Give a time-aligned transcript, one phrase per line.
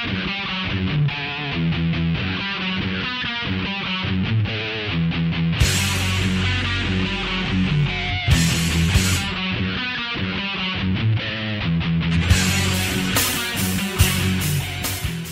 [0.00, 0.47] Thank you.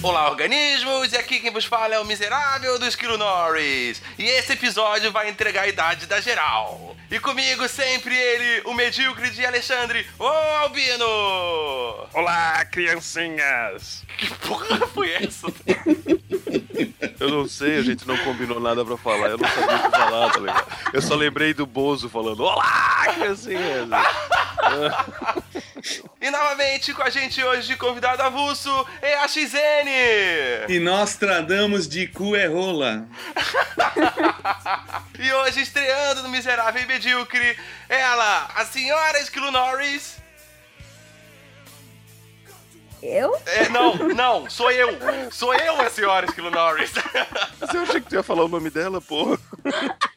[0.07, 1.13] Olá, organismos!
[1.13, 4.01] E aqui quem vos fala é o miserável do Esquilo Norris.
[4.17, 6.97] E esse episódio vai entregar a idade da geral.
[7.11, 11.05] E comigo sempre ele, o medíocre de Alexandre, o Albino!
[12.15, 14.05] Olá, criancinhas!
[14.17, 15.49] Que porra foi essa?
[17.19, 19.91] Eu não sei, a gente não combinou nada pra falar, eu não sabia o que
[19.91, 20.67] falar, tá ligado?
[20.93, 23.89] Eu só lembrei do Bozo falando, olá, criancinhas!
[26.21, 28.71] E novamente com a gente hoje de convidado avulso
[29.01, 30.67] é a XN!
[30.69, 33.07] E nós tradamos de cu é rola.
[35.19, 37.57] E hoje estreando no Miserável e Medíocre,
[37.89, 40.17] ela, a senhora Esquilo Norris.
[43.03, 43.35] Eu?
[43.47, 44.91] É, não, não, sou eu.
[45.31, 46.93] Sou eu a senhora Esquilo Norris.
[47.61, 49.39] Mas eu achei que tu ia falar o nome dela, porra.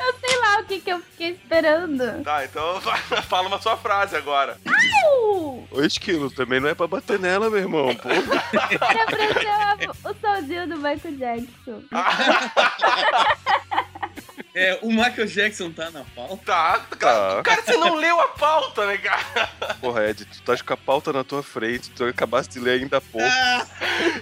[0.00, 2.24] Eu sei lá o que, que eu fiquei esperando.
[2.24, 2.80] Tá, então
[3.28, 4.56] fala uma sua frase agora.
[5.04, 5.66] Au!
[5.70, 8.14] Ô, Esquilo, também não é pra bater nela, meu irmão, porra.
[8.88, 11.82] Representa o soldinho do Michael Jackson.
[14.54, 16.36] É, o Michael Jackson tá na pauta.
[16.44, 17.42] Tá, Tá.
[17.42, 19.46] cara, você não leu a pauta, né, cara?
[19.80, 22.96] Porra, Ed, tu tá com a pauta na tua frente, tu acabaste de ler ainda
[22.98, 23.26] há pouco.
[23.30, 23.66] Ah,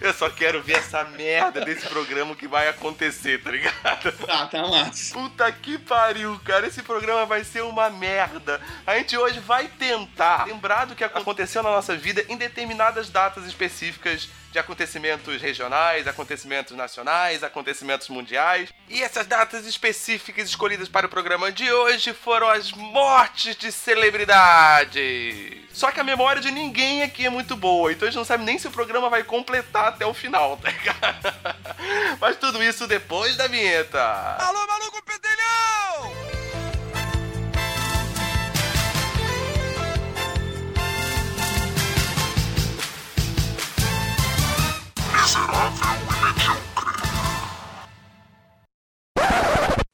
[0.03, 4.12] Eu só quero ver essa merda desse programa que vai acontecer, tá ligado?
[4.27, 5.15] tá, tá massa.
[5.15, 6.67] Puta que pariu, cara.
[6.67, 8.61] Esse programa vai ser uma merda.
[8.87, 13.45] A gente hoje vai tentar lembrar do que aconteceu na nossa vida em determinadas datas
[13.47, 18.73] específicas de acontecimentos regionais, acontecimentos nacionais, acontecimentos mundiais.
[18.89, 25.59] E essas datas específicas escolhidas para o programa de hoje foram as mortes de celebridades.
[25.73, 28.45] Só que a memória de ninguém aqui é muito boa, então a gente não sabe
[28.45, 31.35] nem se o programa vai completar até o final, tá ligado?
[32.19, 34.03] Mas tudo isso depois da vinheta.
[34.41, 36.27] Alô, maluco pedelhão!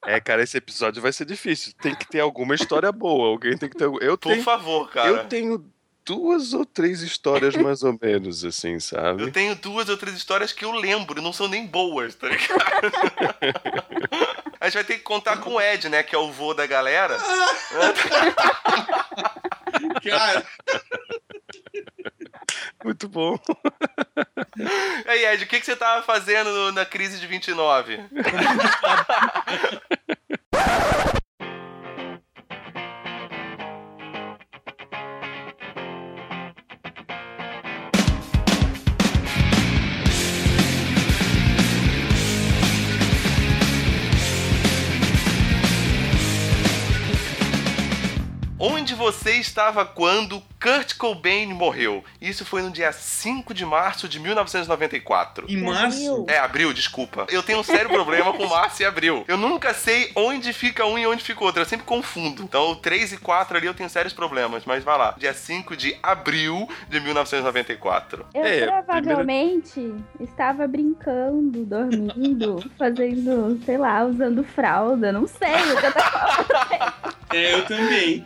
[0.05, 1.73] É, cara, esse episódio vai ser difícil.
[1.81, 3.29] Tem que ter alguma história boa.
[3.29, 3.85] Alguém tem que ter.
[3.85, 5.07] Eu Por tenho, favor, cara.
[5.09, 5.65] eu tenho
[6.05, 9.31] duas ou três histórias mais ou menos, assim, Eu sabe?
[9.31, 12.91] tenho duas ou três histórias que eu lembro, não são nem boas, tá ligado?
[14.61, 16.03] A gente vai ter que contar com o Ed, né?
[16.03, 17.17] Que é o vô da galera.
[20.03, 20.45] Cara,
[22.83, 23.39] Muito bom.
[24.57, 27.99] E aí, Ed, o que, que você tava fazendo na crise de 29?
[48.57, 52.03] Onde você estava quando Kurt Cobain morreu?
[52.21, 55.45] Isso foi no dia 5 de março de 1994.
[55.49, 56.25] em março.
[56.29, 57.27] É, abril, desculpa.
[57.29, 59.25] Eu tenho um sério problema com março e abril.
[59.27, 61.61] Eu nunca sei onde fica um e onde fica outro.
[61.61, 62.43] Eu sempre confundo.
[62.43, 64.63] Então, o 3 e 4 ali eu tenho sérios problemas.
[64.65, 65.13] Mas vai lá.
[65.17, 68.25] Dia 5 de abril de 1994.
[68.33, 75.85] Eu É, provavelmente estava brincando, dormindo, fazendo, sei lá, usando fralda, não sei o que
[75.85, 78.25] eu tava É, eu também.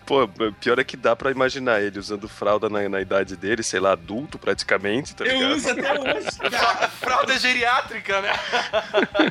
[0.11, 0.27] Pô,
[0.59, 3.93] pior é que dá pra imaginar ele usando fralda na, na idade dele, sei lá,
[3.93, 5.55] adulto praticamente, tá Eu ligado?
[5.55, 6.27] uso até hoje.
[6.99, 8.33] Fralda geriátrica, né?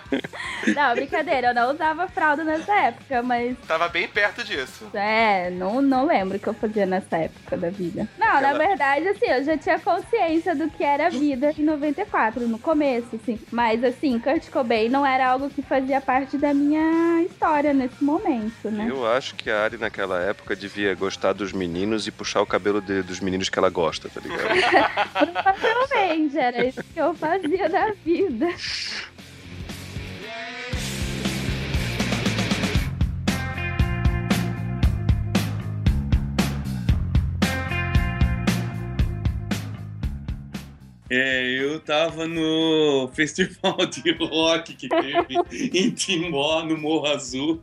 [0.74, 4.90] Não, brincadeira, eu não usava fralda nessa época, mas Tava bem perto disso.
[4.92, 8.06] é, não, não lembro o que eu fazia nessa época da vida.
[8.18, 12.46] Não, na verdade, assim, eu já tinha consciência do que era a vida em 94,
[12.46, 13.40] no começo, assim.
[13.50, 18.70] Mas, assim, Kurt Cobain não era algo que fazia parte da minha história nesse momento,
[18.70, 18.86] né?
[18.88, 22.80] Eu acho que a Ari naquela época devia gostar dos meninos e puxar o cabelo
[22.80, 25.02] de- dos meninos que ela gosta, tá ligado?
[25.12, 28.46] Provavelmente, era isso que eu fazia da vida.
[41.12, 45.36] É, eu tava no festival de rock que teve
[45.76, 47.60] em Timbó, no Morro Azul.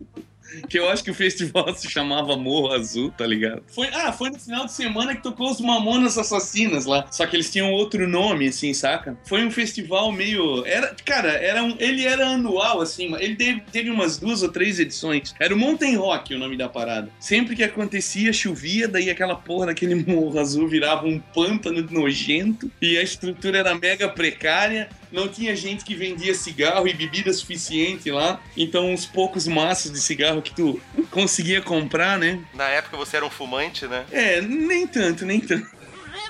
[0.69, 3.63] Que eu acho que o festival se chamava Morro Azul, tá ligado?
[3.67, 7.07] Foi, ah, foi no final de semana que tocou os Mamonas Assassinas lá.
[7.11, 9.17] Só que eles tinham outro nome, assim, saca?
[9.25, 10.65] Foi um festival meio.
[10.65, 14.79] Era, cara, era um, ele era anual, assim, ele teve, teve umas duas ou três
[14.79, 15.33] edições.
[15.39, 17.09] Era o Mountain Rock o nome da parada.
[17.19, 22.97] Sempre que acontecia, chovia, daí aquela porra daquele morro azul virava um pântano nojento e
[22.97, 28.41] a estrutura era mega precária não tinha gente que vendia cigarro e bebida suficiente lá,
[28.55, 30.81] então uns poucos maços de cigarro que tu
[31.11, 32.39] conseguia comprar, né?
[32.53, 34.05] Na época você era um fumante, né?
[34.11, 35.76] É, nem tanto, nem tanto.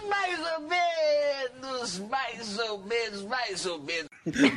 [0.07, 4.07] Mais ou menos, mais ou menos, mais ou menos.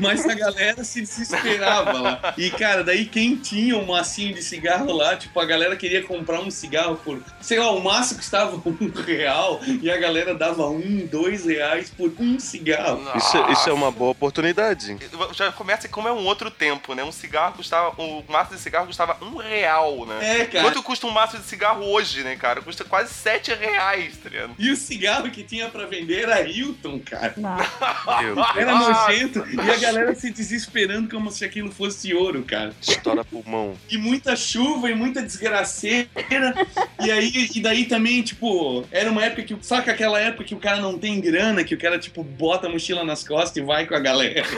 [0.00, 2.34] Mas a galera se desesperava lá.
[2.36, 6.40] E, cara, daí quem tinha um macinho de cigarro lá, tipo, a galera queria comprar
[6.40, 11.06] um cigarro por, sei lá, o maço custava um real e a galera dava um,
[11.06, 13.00] dois reais por um cigarro.
[13.16, 14.96] Isso, isso é uma boa oportunidade.
[15.32, 17.04] Já começa como é um outro tempo, né?
[17.04, 17.94] Um cigarro custava.
[18.00, 20.40] Um maço de cigarro custava um real, né?
[20.40, 20.64] É, cara.
[20.64, 22.60] Quanto custa um maço de cigarro hoje, né, cara?
[22.60, 24.54] Custa quase sete reais, tá ligado?
[24.58, 27.34] E o cigarro que tinha pra vender era Hilton, cara.
[28.56, 32.72] Era nojento e a galera se desesperando como se aquilo fosse ouro, cara.
[32.80, 33.74] Estoura pulmão.
[33.88, 36.08] E muita chuva e muita desgraceira.
[37.02, 39.56] e aí, e daí também, tipo, era uma época que.
[39.60, 42.70] Saca aquela época que o cara não tem grana, que o cara, tipo, bota a
[42.70, 44.42] mochila nas costas e vai com a galera.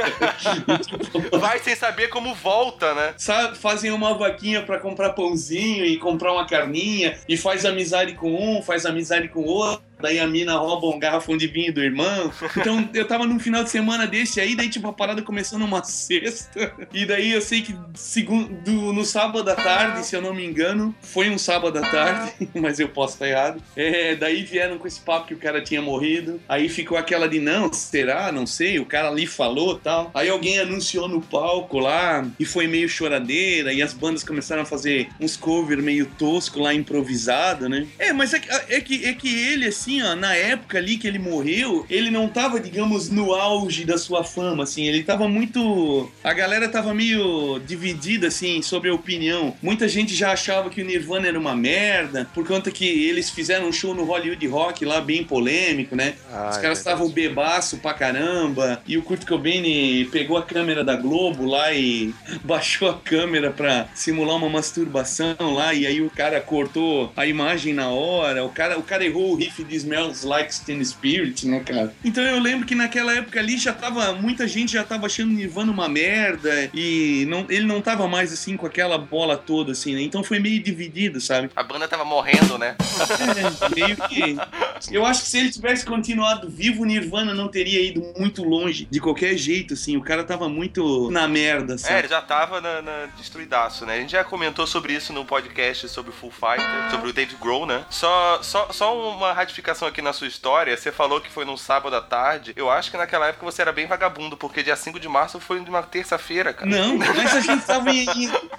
[0.82, 3.14] Tipo, Vai sem saber como volta, né?
[3.16, 8.32] sabe, fazem uma vaquinha pra comprar pãozinho e comprar uma carninha e faz amizade com
[8.34, 9.82] um, faz amizade com o outro.
[10.02, 12.30] Daí a mina rouba um garrafão de vinho do irmão.
[12.56, 15.82] Então eu tava num final de semana desse aí, daí tipo a parada começou numa
[15.84, 16.72] sexta.
[16.92, 20.94] E daí eu sei que segundo, no sábado à tarde, se eu não me engano,
[21.02, 23.62] foi um sábado à tarde, mas eu posso estar errado.
[23.76, 26.40] É, daí vieram com esse papo que o cara tinha morrido.
[26.48, 28.30] Aí ficou aquela de não, será?
[28.32, 28.78] Não sei.
[28.78, 30.10] O cara ali falou tal.
[30.14, 33.72] Aí alguém anunciou no palco lá e foi meio choradeira.
[33.72, 37.86] E as bandas começaram a fazer uns cover meio tosco lá, improvisado, né?
[37.98, 41.06] É, mas é, que- é que, é que ele, assim, ó, na época ali que
[41.06, 44.84] ele morreu, ele não tava, digamos, no auge da sua fama, assim.
[44.84, 46.10] Ele tava muito.
[46.22, 49.54] A galera tava meio dividida, assim, sobre a opinião.
[49.60, 53.68] Muita gente já achava que o Nirvana era uma merda, por conta que eles fizeram
[53.68, 56.14] um show no Hollywood Rock lá, bem polêmico, né?
[56.32, 58.80] Ah, Os é caras estavam bebaço pra caramba.
[58.86, 59.62] E o Kurt Cobain
[60.10, 62.14] pegou a câmera da Globo lá e
[62.44, 65.74] baixou a câmera pra simular uma masturbação lá.
[65.74, 68.44] E aí o cara cortou a imagem na hora.
[68.44, 71.94] O cara, o cara errou o riff de Smells Like Teen Spirit, né, cara?
[72.04, 74.12] Então eu lembro que naquela época ali já tava.
[74.14, 76.70] Muita gente já tava achando Nirvana uma merda.
[76.74, 80.02] E não, ele não tava mais assim com aquela bola toda, assim, né?
[80.02, 81.50] Então foi meio dividido, sabe?
[81.54, 82.76] A banda tava morrendo, né?
[82.80, 84.36] É, meio que.
[84.90, 88.88] Eu acho que se ele tivesse continuado vivo, o Nirvana não teria ido muito longe
[88.90, 89.96] de qualquer jeito, assim.
[89.96, 91.98] O cara tava muito na merda, É, sabe?
[92.00, 93.94] ele já tava na, na destruidaço, né?
[93.96, 97.36] A gente já comentou sobre isso no podcast sobre o Full Fighter, sobre o Dave
[97.40, 97.84] Grohl, né?
[97.90, 99.32] Só, só, só uma
[99.62, 100.76] ratificação aqui na sua história.
[100.76, 102.52] Você falou que foi num sábado à tarde.
[102.56, 105.60] Eu acho que naquela época você era bem vagabundo, porque dia 5 de março foi
[105.60, 106.68] numa terça-feira, cara.
[106.70, 108.06] Não, mas a gente tava em.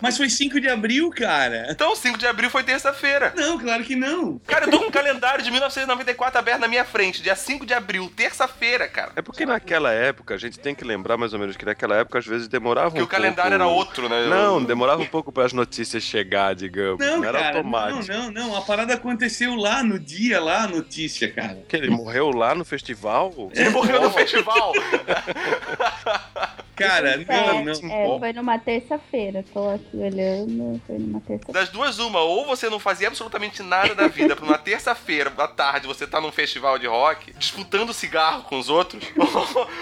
[0.02, 1.68] Mas foi 5 de abril, cara.
[1.70, 3.34] Então, 5 de abril foi terça-feira.
[3.36, 4.40] Não, claro que não.
[4.48, 7.74] Cara, eu tô com um calendário de 1994 aberto na minha frente, dia 5 de
[7.74, 9.12] abril, terça-feira, cara.
[9.16, 12.20] É porque naquela época, a gente tem que lembrar mais ou menos que naquela época
[12.20, 13.80] às vezes demorava Porque um o calendário era pouco...
[13.80, 14.28] outro, né?
[14.28, 17.00] Não, demorava um pouco para as notícias chegar, digamos.
[17.00, 17.52] Não, Não, era cara.
[17.52, 18.14] Não, automático.
[18.14, 18.56] não, não.
[18.56, 21.64] A parada aconteceu lá no dia, lá a notícia, cara.
[21.68, 23.34] Que ele morreu lá no festival?
[23.56, 24.74] Ele morreu no festival.
[26.76, 27.92] Cara, não, não.
[27.92, 29.44] É, foi numa terça-feira.
[29.54, 30.82] Tô aqui olhando.
[30.88, 31.60] Foi numa terça-feira.
[31.60, 35.48] Das duas, uma, ou você não fazia absolutamente nada da vida pra uma terça-feira, à
[35.48, 39.04] tarde, você tá num festival de rock, disputando cigarro com os outros,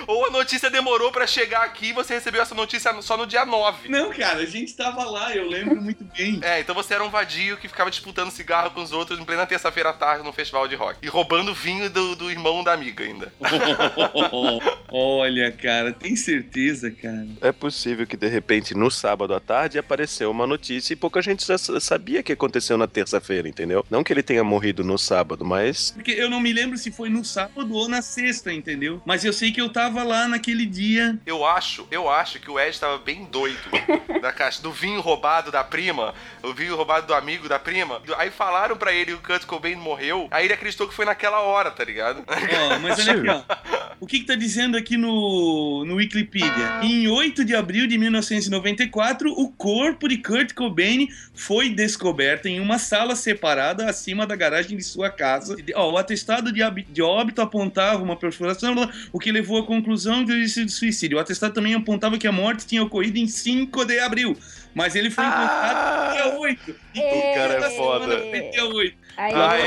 [0.08, 3.28] ou, ou a notícia demorou pra chegar aqui e você recebeu essa notícia só no
[3.28, 3.90] dia 9.
[3.90, 6.40] Não, cara, a gente tava lá, eu lembro muito bem.
[6.42, 9.46] É, então você era um vadio que ficava disputando cigarro com os outros em plena
[9.46, 11.00] terça-feira à tarde num festival de rock.
[11.02, 13.32] E roubando vinho do, do irmão da amiga ainda.
[14.92, 17.28] Olha, cara, tem certeza, cara?
[17.42, 21.46] É possível que de repente no sábado à tarde apareceu uma notícia e pouca gente
[21.46, 23.86] já sa- sabia que aconteceu na terça-feira, entendeu?
[23.90, 27.10] Não que ele tenha morrido no sábado, mas Porque eu não me lembro se foi
[27.10, 29.02] no sábado ou na sexta, entendeu?
[29.06, 31.20] Mas eu sei que eu tava lá naquele dia.
[31.26, 33.60] Eu acho, eu acho que o Ed tava bem doido
[34.22, 38.02] da caixa do vinho roubado da prima, o vinho roubado do amigo da prima.
[38.18, 41.42] Aí falaram pra ele que o Kurt Cobain morreu, aí ele acreditou que foi naquela
[41.42, 42.24] hora, tá ligado?
[42.28, 43.92] Ó, mas olha aqui, ó.
[44.00, 46.71] o que, que tá dizendo aqui no, no Wikipedia?
[46.82, 52.80] Em 8 de abril de 1994, o corpo de Kurt Cobain foi descoberto em uma
[52.80, 55.56] sala separada acima da garagem de sua casa.
[55.76, 58.74] Ó, o atestado de, óbito apontava uma perfuração,
[59.14, 61.18] o que levou à conclusão de de suicídio.
[61.18, 64.36] O atestado também apontava que a morte tinha ocorrido em 5 de abril.
[64.74, 66.76] Mas ele foi encontrado no dia 8.
[66.96, 68.18] E O cara é foda.
[68.52, 68.98] dia 8.
[69.18, 69.36] Aí, Aê!
[69.36, 69.58] Blá.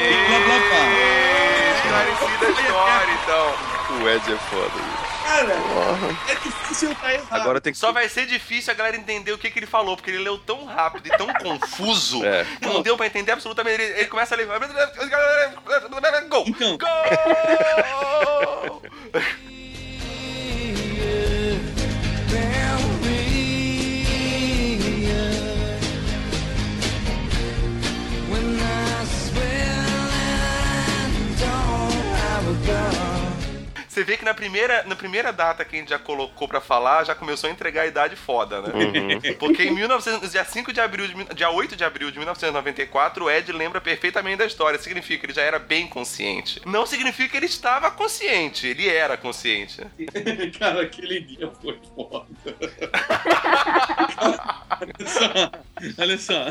[1.77, 4.03] Esclarecida a história, então.
[4.03, 5.04] O Ed é foda.
[5.25, 5.55] Cara,
[6.29, 7.41] é difícil eu estar errado.
[7.41, 7.79] Agora tem que.
[7.79, 10.39] Só vai ser difícil a galera entender o que, que ele falou, porque ele leu
[10.39, 12.45] tão rápido e tão confuso É.
[12.61, 13.81] que não deu pra entender absolutamente.
[13.81, 14.47] Ele, ele começa a ler.
[16.29, 16.45] Gol!
[16.47, 16.79] Então.
[16.79, 18.83] Gol!
[33.95, 37.05] Você vê que na primeira, na primeira data que a gente já colocou pra falar,
[37.05, 38.73] já começou a entregar a idade foda, né?
[38.75, 39.35] Uhum.
[39.39, 43.31] Porque em 1900, dia 5 de abril, de, dia 8 de abril de 1994, o
[43.31, 44.81] Ed lembra perfeitamente da história.
[44.81, 46.61] Significa que ele já era bem consciente.
[46.67, 49.81] Não significa que ele estava consciente, ele era consciente.
[50.59, 52.27] Cara, aquele dia foi foda.
[54.81, 55.53] olha só,
[56.03, 56.47] olha só.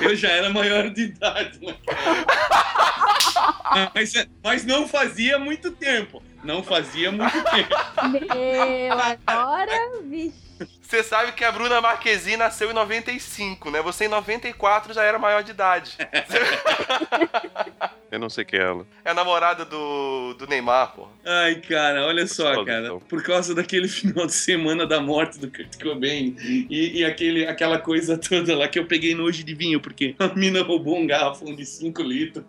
[0.00, 1.74] Eu já era maior de idade, né?
[3.92, 4.12] Mas,
[4.44, 6.22] mas não fazia muito tempo.
[6.42, 7.74] Não fazia muito tempo.
[8.10, 10.47] Meu, agora, vixe.
[10.80, 13.82] Você sabe que a Bruna Marquezine nasceu em 95, né?
[13.82, 15.96] Você em 94 já era maior de idade.
[18.10, 18.86] Eu não sei quem é ela.
[19.04, 21.06] É a namorada do, do Neymar, pô.
[21.24, 22.86] Ai, cara, olha só, Foda, cara.
[22.86, 23.00] então.
[23.00, 27.78] Por causa daquele final de semana da morte do Kurt Cobain e, e aquele, aquela
[27.78, 31.54] coisa toda lá que eu peguei nojo de vinho, porque a mina roubou um garrafão
[31.54, 32.44] de 5 litros.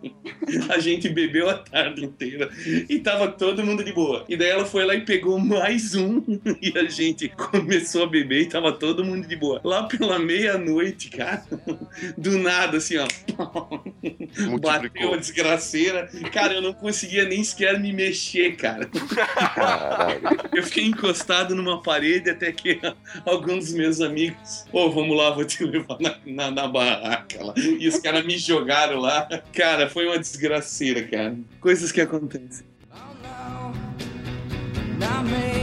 [0.70, 2.50] A gente bebeu a tarde inteira
[2.88, 4.24] e tava todo mundo de boa.
[4.28, 6.22] E daí ela foi lá e pegou mais um
[6.62, 9.60] e a gente começou a beber e tava todo mundo de boa.
[9.64, 11.44] Lá pela meia-noite, cara,
[12.16, 13.06] do nada, assim, ó.
[14.60, 16.08] Bateu a desgraceira.
[16.32, 18.88] Cara, eu não conseguia nem sequer me mexer, cara.
[19.54, 20.20] Caralho.
[20.54, 22.80] Eu fiquei encostado numa parede até que
[23.24, 27.54] alguns dos meus amigos, ô, vamos lá, vou te levar na, na, na barraca lá.
[27.56, 29.28] E os caras me jogaram lá.
[29.52, 31.36] Cara, foi uma desgraceira, cara.
[31.60, 32.70] Coisas que acontecem.
[35.00, 35.59] Not me.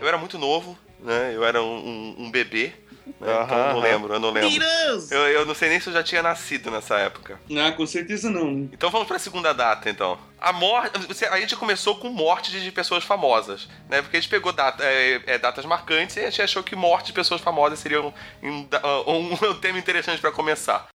[0.00, 1.32] Eu era muito novo, né?
[1.34, 2.72] Eu era um, um- um bebê.
[3.20, 3.26] Né?
[3.44, 4.48] Então eu não lembro, eu não lembro.
[5.10, 7.40] Eu, eu não sei nem se eu já tinha nascido nessa época.
[7.58, 8.68] Ah, com certeza não.
[8.72, 10.18] Então vamos pra segunda data, então.
[10.40, 10.92] A morte.
[11.30, 14.00] A gente começou com morte de pessoas famosas, né?
[14.02, 17.06] Porque a gente pegou data- é, é, datas marcantes e a gente achou que morte
[17.06, 18.68] de pessoas famosas seria um, um,
[19.08, 20.86] um- um tema interessante pra começar.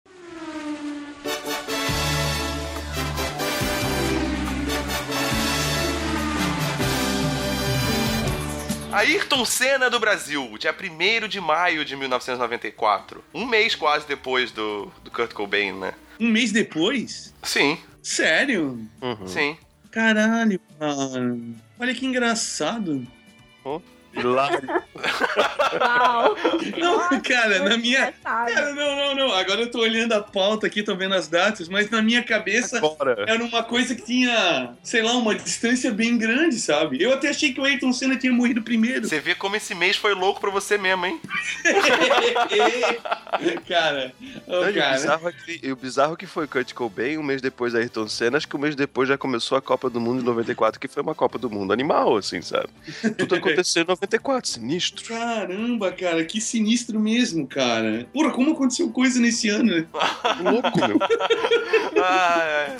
[8.94, 13.24] Ayrton Senna do Brasil, dia 1 de maio de 1994.
[13.34, 15.94] Um mês quase depois do, do Kurt Cobain, né?
[16.20, 17.34] Um mês depois?
[17.42, 18.86] Sim, Sério?
[19.00, 19.26] Uhum.
[19.26, 19.56] sim.
[19.90, 21.56] Caralho, mano.
[21.80, 23.06] Olha que engraçado.
[24.16, 24.68] Hilário.
[25.80, 26.36] Uau.
[26.78, 28.12] Não, cara, na minha.
[28.22, 29.32] Cara, não, não, não.
[29.32, 32.78] Agora eu tô olhando a pauta aqui, tô vendo as datas, mas na minha cabeça
[32.78, 33.24] Agora.
[33.26, 37.02] era uma coisa que tinha, sei lá, uma distância bem grande, sabe?
[37.02, 39.06] Eu até achei que o Ayrton Senna tinha morrido primeiro.
[39.06, 41.20] Você vê como esse mês foi louco pra você mesmo, hein?
[43.68, 44.12] cara,
[44.46, 44.92] ô, Não, e o, cara.
[44.92, 48.36] bizarro é que, o bizarro que foi Kurt Cobain, um mês depois da Ayrton Senna,
[48.36, 51.02] acho que um mês depois já começou a Copa do Mundo em 94, que foi
[51.02, 52.68] uma Copa do Mundo animal, assim, sabe?
[53.18, 55.04] Tudo aconteceu em 94, sinistro.
[55.06, 58.06] Caramba, cara, que sinistro mesmo, cara.
[58.12, 59.86] Porra, como aconteceu coisa nesse ano, né?
[60.42, 60.98] Louco, meu.
[62.02, 62.76] Ah, é.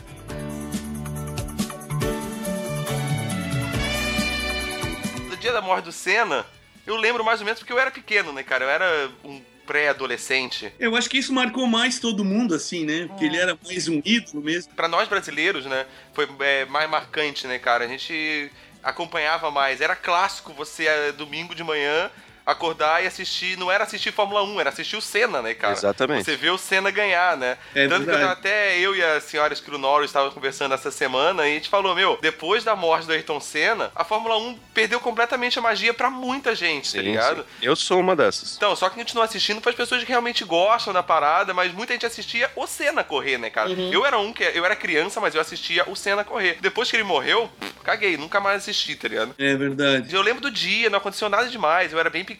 [5.30, 6.44] Do dia da morte do Senna,
[6.86, 8.64] eu lembro mais ou menos porque eu era pequeno, né, cara?
[8.64, 10.70] Eu era um pré-adolescente.
[10.78, 13.06] Eu acho que isso marcou mais todo mundo, assim, né?
[13.06, 14.74] Porque ele era mais um ídolo mesmo.
[14.74, 17.86] Pra nós brasileiros, né, foi é, mais marcante, né, cara?
[17.86, 18.50] A gente
[18.84, 19.80] acompanhava mais.
[19.80, 22.10] Era clássico você, é, domingo de manhã,
[22.44, 23.56] acordar e assistir.
[23.58, 25.72] Não era assistir Fórmula 1, era assistir o Senna, né, cara?
[25.74, 26.24] Exatamente.
[26.24, 27.56] Você vê o Senna ganhar, né?
[27.74, 28.24] É Tanto que verdade.
[28.24, 31.68] eu, até eu e a senhora Skru Norris estávamos conversando essa semana e a gente
[31.68, 35.94] falou, meu, depois da morte do Ayrton Senna, a Fórmula 1 perdeu completamente a magia
[35.94, 37.42] pra muita gente, tá Sim, ligado?
[37.42, 37.46] sim.
[37.62, 38.56] Eu sou uma dessas.
[38.56, 41.54] Então, só que a gente não assistindo para as pessoas que realmente gostam da parada,
[41.54, 43.70] mas muita gente assistia o Senna correr, né, cara?
[43.70, 46.58] Eu era um que eu era criança, mas eu assistia o Senna correr.
[46.60, 49.34] Depois que ele morreu, pff, caguei, nunca mais assisti, tá ligado?
[49.38, 50.14] É verdade.
[50.14, 51.92] Eu lembro do dia, não aconteceu nada demais.
[51.92, 52.33] Eu era bem pequeno,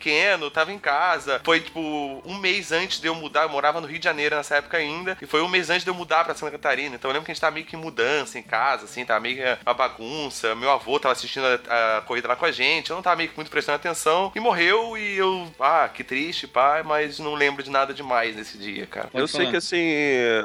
[0.53, 1.41] tava em casa.
[1.45, 1.81] Foi tipo
[2.25, 3.43] um mês antes de eu mudar.
[3.43, 5.17] Eu morava no Rio de Janeiro nessa época ainda.
[5.21, 6.95] E foi um mês antes de eu mudar pra Santa Catarina.
[6.95, 9.21] Então eu lembro que a gente tava meio que em mudança em casa, assim, tava
[9.21, 10.55] meio que uma bagunça.
[10.55, 12.91] Meu avô tava assistindo a, a corrida lá com a gente.
[12.91, 14.33] Eu não tava meio que muito prestando atenção.
[14.35, 15.49] E morreu e eu.
[15.59, 19.09] Ah, que triste, pai, mas não lembro de nada demais nesse dia, cara.
[19.09, 19.51] Pode eu sei falar.
[19.51, 19.93] que assim,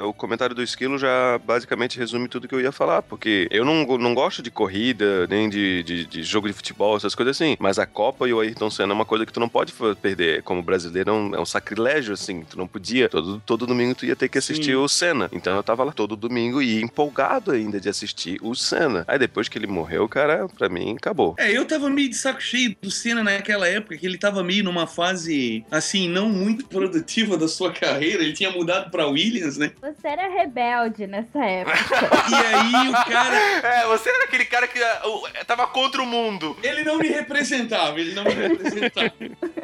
[0.04, 3.86] o comentário do Esquilo já basicamente resume tudo que eu ia falar, porque eu não,
[3.98, 7.56] não gosto de corrida, nem de, de, de jogo de futebol, essas coisas assim.
[7.60, 10.44] Mas a Copa e o Ayrton Senna é uma coisa que tu não pode perder.
[10.44, 12.44] Como brasileiro, é um, é um sacrilégio, assim.
[12.44, 13.08] Tu não podia.
[13.08, 14.76] Todo, todo domingo tu ia ter que assistir Sim.
[14.76, 15.30] o Senna.
[15.32, 19.06] Então eu tava lá todo domingo e empolgado ainda de assistir o Senna.
[19.08, 21.36] Aí depois que ele morreu, cara, pra mim, acabou.
[21.38, 24.64] É, eu tava meio de saco cheio do Senna naquela época, que ele tava meio
[24.64, 28.22] numa fase, assim, não muito produtiva da sua carreira.
[28.22, 29.72] Ele tinha mudado pra Williams, né?
[29.82, 31.80] Você era rebelde nessa época.
[32.30, 33.36] E aí o cara.
[33.36, 35.02] É, você era aquele cara que ah,
[35.46, 36.56] tava contra o mundo.
[36.62, 39.14] Ele não me representava, ele não me representava.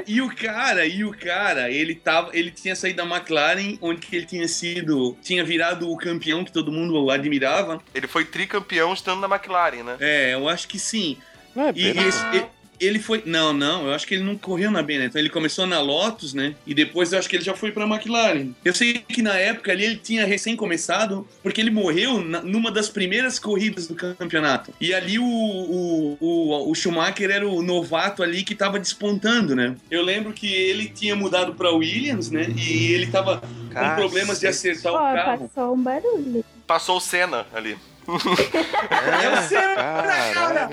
[0.08, 4.16] E o cara, e o cara, ele tava, ele tinha saído da McLaren, onde que
[4.16, 7.82] ele tinha sido, tinha virado o campeão que todo mundo admirava.
[7.94, 9.98] Ele foi tricampeão estando na McLaren, né?
[10.00, 11.18] É, eu acho que sim.
[11.56, 12.46] É, E esse-
[12.80, 15.80] ele foi, não, não, eu acho que ele não correu na Benetton, ele começou na
[15.80, 16.56] Lotus, né?
[16.66, 18.50] E depois eu acho que ele já foi pra McLaren.
[18.64, 22.72] Eu sei que na época ali ele tinha recém começado, porque ele morreu na- numa
[22.72, 24.74] das primeiras corridas do campeonato.
[24.80, 29.76] E ali o, o, o, o Schumacher era o novato ali que tava despontando, né?
[29.90, 32.48] Eu lembro que ele tinha mudado pra Williams, né?
[32.58, 33.42] E ele tava
[33.74, 35.50] com problemas de acertar Pô, o carro.
[35.50, 36.46] passou um barulho.
[36.68, 37.78] Passou o Senna ali.
[38.08, 40.70] É o Senna, cara!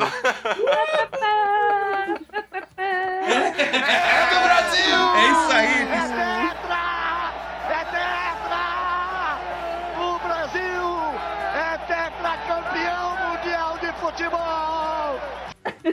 [2.77, 5.01] É do Brasil!
[5.17, 6.72] É isso aí, tetra!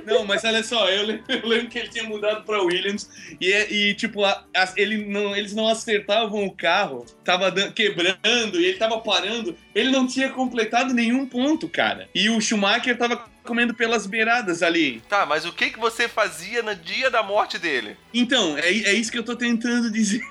[0.05, 3.51] Não, mas olha só, eu lembro, eu lembro que ele tinha mudado pra Williams e,
[3.51, 8.65] é- e, tipo, a- as- ele não, eles não acertavam o carro, tava quebrando e
[8.65, 9.55] ele tava parando.
[9.74, 12.08] Ele não tinha completado nenhum ponto, cara.
[12.13, 15.01] E o Schumacher tava comendo pelas beiradas ali.
[15.10, 17.98] Tá, mas o que, que você fazia no dia da morte dele?
[18.13, 20.22] Então, é, é isso que eu tô tentando dizer.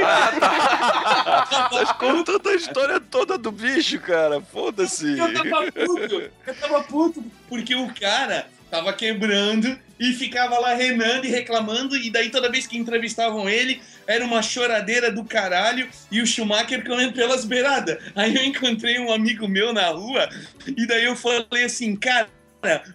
[0.00, 1.68] Ah, tá.
[1.70, 4.40] Vocês a história toda do bicho, cara.
[4.40, 5.18] Foda-se.
[5.18, 11.26] Eu tava puto, eu tava puto, porque o cara tava quebrando e ficava lá renando
[11.26, 16.20] e reclamando, e daí toda vez que entrevistavam ele, era uma choradeira do caralho, e
[16.22, 17.98] o Schumacher correndo pelas beiradas.
[18.14, 20.28] Aí eu encontrei um amigo meu na rua,
[20.76, 22.28] e daí eu falei assim, cara,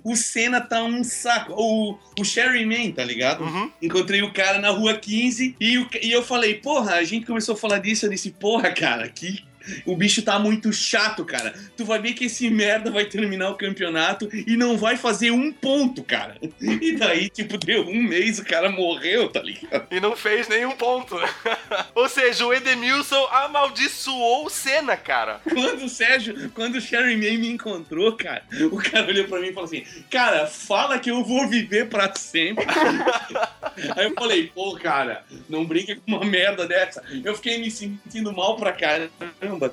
[0.03, 1.53] o Senna tá um saco.
[1.55, 3.43] O, o Sherryman, tá ligado?
[3.43, 3.71] Uhum.
[3.81, 7.55] Encontrei o cara na rua 15 e, o- e eu falei, porra, a gente começou
[7.55, 8.05] a falar disso.
[8.05, 9.43] Eu disse, porra, cara, que.
[9.85, 11.53] O bicho tá muito chato, cara.
[11.75, 15.51] Tu vai ver que esse merda vai terminar o campeonato e não vai fazer um
[15.51, 16.37] ponto, cara.
[16.61, 19.87] E daí, tipo, deu um mês, o cara morreu, tá ligado?
[19.91, 21.15] E não fez nenhum ponto.
[21.95, 25.41] Ou seja, o Edemilson amaldiçoou o Senna, cara.
[25.43, 29.47] Quando o Sérgio, quando o Sherry May me encontrou, cara, o cara olhou pra mim
[29.47, 32.65] e falou assim: Cara, fala que eu vou viver pra sempre.
[33.95, 37.03] Aí eu falei: Pô, cara, não brinca com uma merda dessa.
[37.23, 39.11] Eu fiquei me sentindo mal pra caramba,
[39.59, 39.69] tá?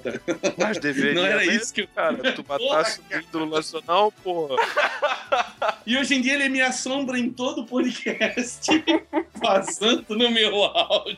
[0.59, 1.15] Mas deveria.
[1.15, 1.89] Não era né, isso que eu.
[1.95, 4.57] Cara, tu matasse o ídolo nacional, porra.
[5.87, 8.71] E hoje em dia ele me assombra em todo o podcast,
[9.41, 11.17] passando no meu áudio.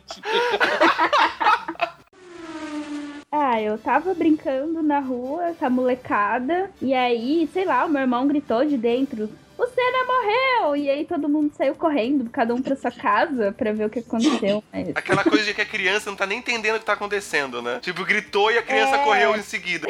[3.31, 6.70] Ah, eu tava brincando na rua com a molecada.
[6.81, 9.31] E aí, sei lá, o meu irmão gritou de dentro.
[9.83, 10.77] Senna morreu!
[10.77, 13.99] E aí todo mundo saiu correndo, cada um pra sua casa, pra ver o que
[13.99, 14.62] aconteceu.
[14.73, 14.88] Mas...
[14.95, 17.81] Aquela coisa de que a criança não tá nem entendendo o que tá acontecendo, né?
[17.83, 19.05] Tipo, gritou e a criança É.
[19.05, 19.88] correu em seguida.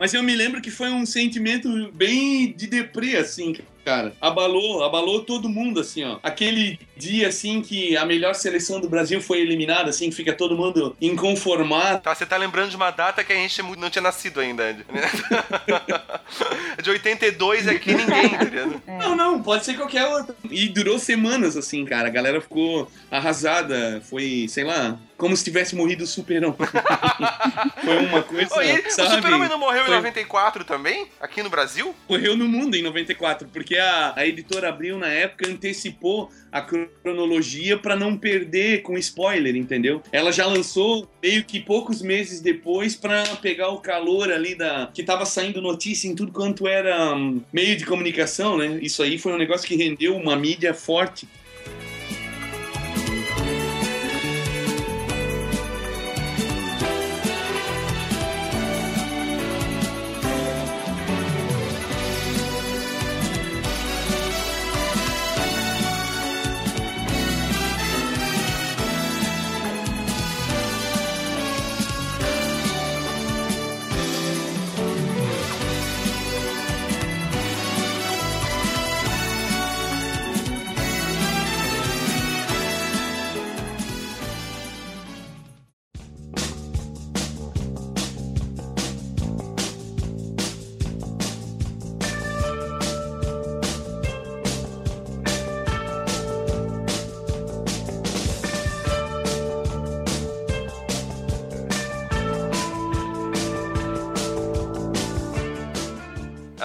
[0.00, 4.14] Mas eu me lembro que foi um sentimento bem de deprê, assim, cara.
[4.20, 6.18] Abalou, abalou todo mundo, assim, ó.
[6.22, 10.56] Aquele dia, assim, que a melhor seleção do Brasil foi eliminada, assim, que fica todo
[10.56, 12.02] mundo inconformado.
[12.02, 14.84] Tá, você tá lembrando de uma data que a gente não tinha nascido ainda, Andy.
[16.82, 18.82] De 82 aqui ninguém, tá ligado?
[18.86, 20.34] Não, não, pode ser qualquer outra.
[20.50, 22.08] E durou semanas, assim, cara.
[22.08, 24.02] A galera ficou arrasada.
[24.08, 26.56] Foi, sei lá, como se tivesse morrido o Super-Homem.
[27.84, 29.16] foi uma coisa, Ô, e ele- o sabe?
[29.16, 31.06] Super-Homem não morreu Foi- em 94 também?
[31.20, 31.94] Aqui no Brasil?
[32.06, 37.76] correu no mundo em 94, porque a, a editora Abril, na época, antecipou a cronologia
[37.78, 40.02] pra não perder com spoiler, entendeu?
[40.12, 44.88] Ela já lançou meio que poucos meses depois pra pegar o calor ali da.
[44.92, 48.78] que tava saindo notícia em tudo quanto era hum, meio de comunicação, né?
[48.80, 51.28] Isso aí foi um negócio que rendeu uma mídia forte.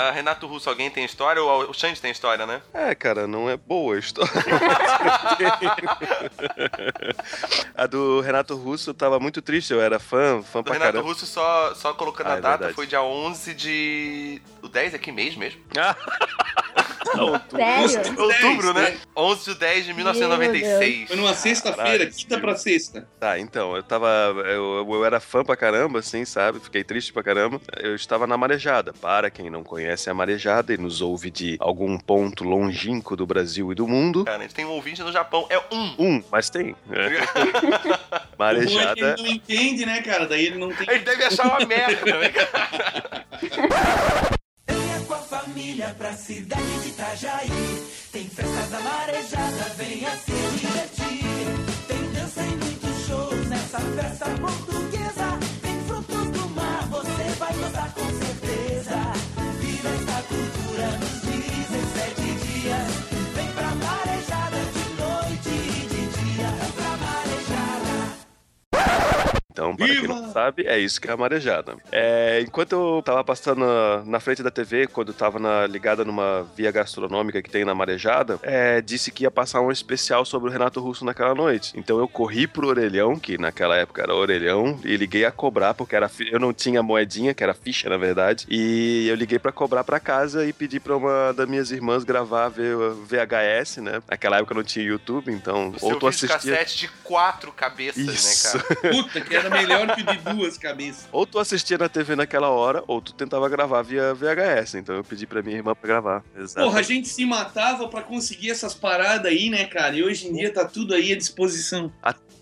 [0.10, 1.41] Ah, Renato Russo, alguém tem história?
[1.41, 2.62] Ou o Xande tem história, né?
[2.74, 4.32] É, cara, não é boa a história.
[7.76, 11.08] a do Renato Russo tava muito triste, eu era fã, fã Do pra Renato caramba.
[11.10, 12.74] Russo, só, só colocando Ah, a é data, verdade.
[12.76, 14.41] foi dia 11 de...
[14.63, 15.62] O 10 é que mês mesmo?
[17.50, 18.22] Sério?
[18.22, 18.91] Outubro, 10, né?
[18.91, 18.98] né?
[19.15, 21.08] 11 de 10 de Meu 1996.
[21.08, 23.08] Foi numa sexta-feira, quinta pra sexta.
[23.19, 24.08] Tá, então, eu tava.
[24.45, 26.60] Eu, eu era fã pra caramba, assim, sabe?
[26.60, 27.60] Fiquei triste pra caramba.
[27.78, 28.93] Eu estava na marejada.
[28.93, 33.72] Para quem não conhece a marejada e nos ouve de algum ponto longínquo do Brasil
[33.72, 34.26] e do mundo.
[34.26, 35.95] Cara, a gente tem um ouvinte no Japão, é um.
[36.00, 36.76] Um, mas tem.
[36.91, 37.06] É.
[37.06, 39.15] O bom é que Marejada.
[39.17, 40.26] ele não entende, né, cara?
[40.26, 40.88] Daí ele não tem.
[40.89, 43.26] Ele deve achar uma merda, né, cara?
[45.30, 47.88] Família pra cidade de Itajaí.
[48.12, 51.86] Tem festa da marejada, venha se divertir.
[51.88, 55.09] Tem dança e muitos shows nessa festa portuguesa.
[69.60, 70.13] Então, para quem Viva!
[70.15, 71.76] não sabe, é isso que é a marejada.
[71.91, 76.06] É, enquanto eu tava passando na, na frente da TV, quando eu tava na- ligada
[76.06, 80.50] numa via gastronômica que tem na marejada, é, disse que ia passar um especial sobre
[80.50, 81.74] o Renato Russo naquela noite.
[81.76, 85.93] Então eu corri pro orelhão, que naquela época era orelhão, e liguei a cobrar, porque
[85.95, 89.84] era eu não tinha moedinha, que era ficha, na verdade, e eu liguei pra cobrar
[89.84, 94.02] pra casa e pedi pra uma das minhas irmãs gravar VHS, né?
[94.10, 96.30] Naquela época não tinha YouTube, então ou tu assistia...
[96.30, 98.58] cassete de quatro cabeças, Isso.
[98.58, 98.89] né, cara?
[98.95, 101.07] Puta, que era melhor que o de duas cabeças.
[101.12, 104.75] Ou tu assistia na TV naquela hora, ou tu tentava gravar via VHS.
[104.75, 106.23] Então eu pedi pra minha irmã pra gravar.
[106.38, 106.65] Exato.
[106.65, 109.95] Porra, a gente se matava pra conseguir essas paradas aí, né, cara?
[109.95, 111.91] E hoje em dia tá tudo aí à disposição.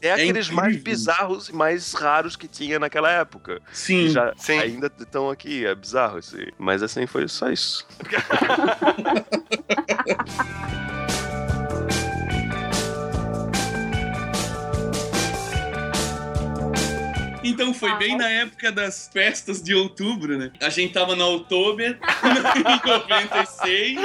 [0.02, 0.92] é aqueles mais incrível.
[0.92, 3.62] bizarros e mais raros que tinha naquela época.
[3.72, 4.10] Sim.
[4.10, 4.60] Já Sim.
[4.60, 6.48] ainda estão aqui, é bizarro assim.
[6.58, 7.88] Mas assim, foi só isso.
[17.50, 20.52] Então foi bem na época das festas de outubro, né?
[20.62, 21.98] A gente tava na Oktober,
[22.56, 24.00] em 96.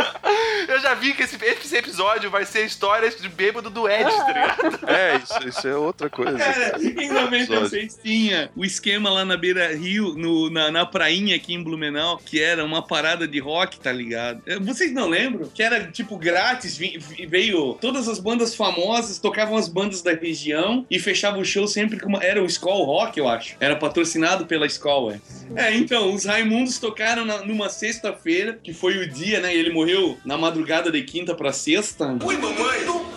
[0.69, 4.27] Eu já vi que esse, esse episódio vai ser histórias de bêbado do Ed, tá
[4.27, 4.89] ligado?
[4.89, 6.39] É, isso, isso é outra coisa.
[6.39, 11.55] Cara, em 96 tinha o esquema lá na Beira Rio, no, na, na prainha aqui
[11.55, 14.43] em Blumenau, que era uma parada de rock, tá ligado?
[14.47, 15.49] Eh, Vocês não lembram?
[15.49, 20.13] Que era tipo grátis, vi- vi- veio todas as bandas famosas, tocavam as bandas da
[20.13, 22.23] região e fechava o show sempre com uma.
[22.23, 23.57] Era o Skull Rock, eu acho.
[23.61, 25.13] Era patrocinado pela Skull,
[25.57, 25.75] é.
[25.75, 29.55] Então, os Raimundos tocaram na- numa sexta-feira, que foi o dia, né?
[29.55, 32.17] Ele morreu na madrugada de quinta pra sexta.
[32.25, 33.12] Ui, mamãe!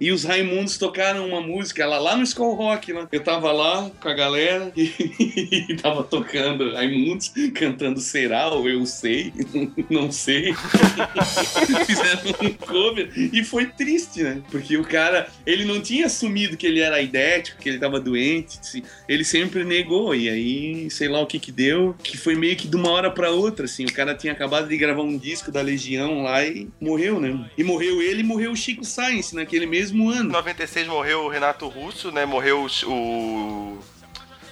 [0.00, 3.08] E os Raimundos tocaram uma música lá, lá no Skull Rock, né?
[3.10, 4.92] Eu tava lá com a galera e,
[5.70, 9.32] e tava tocando Raimundos, cantando Será ou Eu Sei,
[9.90, 10.54] não sei.
[11.86, 14.42] Fizeram um cover e foi triste, né?
[14.50, 18.82] Porque o cara, ele não tinha assumido que ele era idético, que ele tava doente,
[19.08, 20.14] ele sempre negou.
[20.14, 23.10] E aí, sei lá o que que deu, que foi meio que de uma hora
[23.10, 23.84] pra outra, assim.
[23.84, 27.48] O cara tinha acabado de gravar um disco da Legião lá e morreu, né?
[27.56, 30.30] E morreu ele e morreu o Chico Science naquele mesmo Em ano.
[30.30, 32.24] 96 morreu o Renato Russo, né?
[32.26, 33.78] Morreu o Ch- o.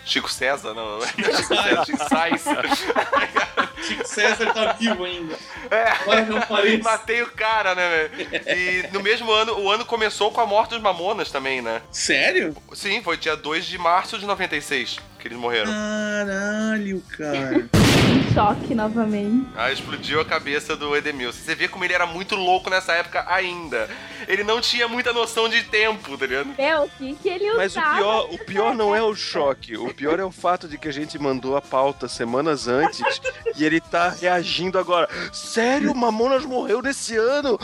[0.05, 2.45] Chico César, não, não é Chico César, Chico Sainz.
[3.83, 5.37] Chico César tá vivo ainda.
[5.71, 5.85] É.
[6.07, 6.79] Mas não parece.
[6.83, 8.29] Matei o cara, né, velho?
[8.57, 11.83] E no mesmo ano, o ano começou com a morte dos Mamonas também, né?
[11.91, 12.57] Sério?
[12.73, 15.71] Sim, foi dia 2 de março de 96 que eles morreram.
[15.71, 17.69] Caralho, cara.
[18.07, 19.47] Em choque novamente.
[19.57, 21.39] Aí explodiu a cabeça do Edemilson.
[21.39, 23.89] Você vê como ele era muito louco nessa época ainda.
[24.29, 26.55] Ele não tinha muita noção de tempo, tá ligado?
[26.57, 27.57] Meu, o que, que ele usava?
[27.59, 29.77] Mas o pior, o pior não é o choque.
[29.77, 33.01] O pior é o fato de que a gente mandou a pauta semanas antes
[33.57, 35.09] e ele tá reagindo agora.
[35.33, 37.59] Sério, Mamonas morreu nesse ano?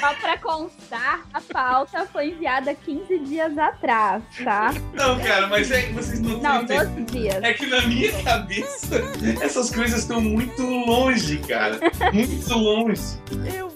[0.00, 4.72] Só pra constar, a pauta foi enviada 15 dias atrás, tá?
[4.92, 7.42] Não, cara, mas é que vocês não, Não, têm- 12 dias.
[7.42, 9.02] É que na minha cabeça
[9.40, 11.78] essas coisas estão muito longe, cara.
[12.12, 13.00] Muito longe.
[13.56, 13.73] Eu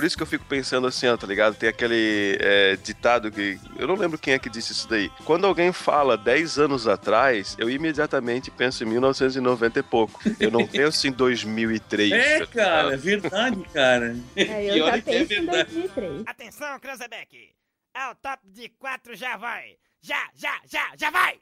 [0.00, 1.54] Por isso que eu fico pensando assim, ó, tá ligado?
[1.56, 3.60] Tem aquele é, ditado que.
[3.76, 5.10] Eu não lembro quem é que disse isso daí.
[5.26, 10.18] Quando alguém fala 10 anos atrás, eu imediatamente penso em 1990 e pouco.
[10.40, 12.12] Eu não penso em 2003.
[12.12, 14.16] É, cara, é verdade, cara.
[14.34, 15.74] É, eu já é que é penso em verdade.
[15.74, 16.22] 2003.
[16.24, 17.50] Atenção, Cranzebeck!
[17.92, 19.76] Ao top de quatro já vai!
[20.00, 21.38] Já, já, já, já vai!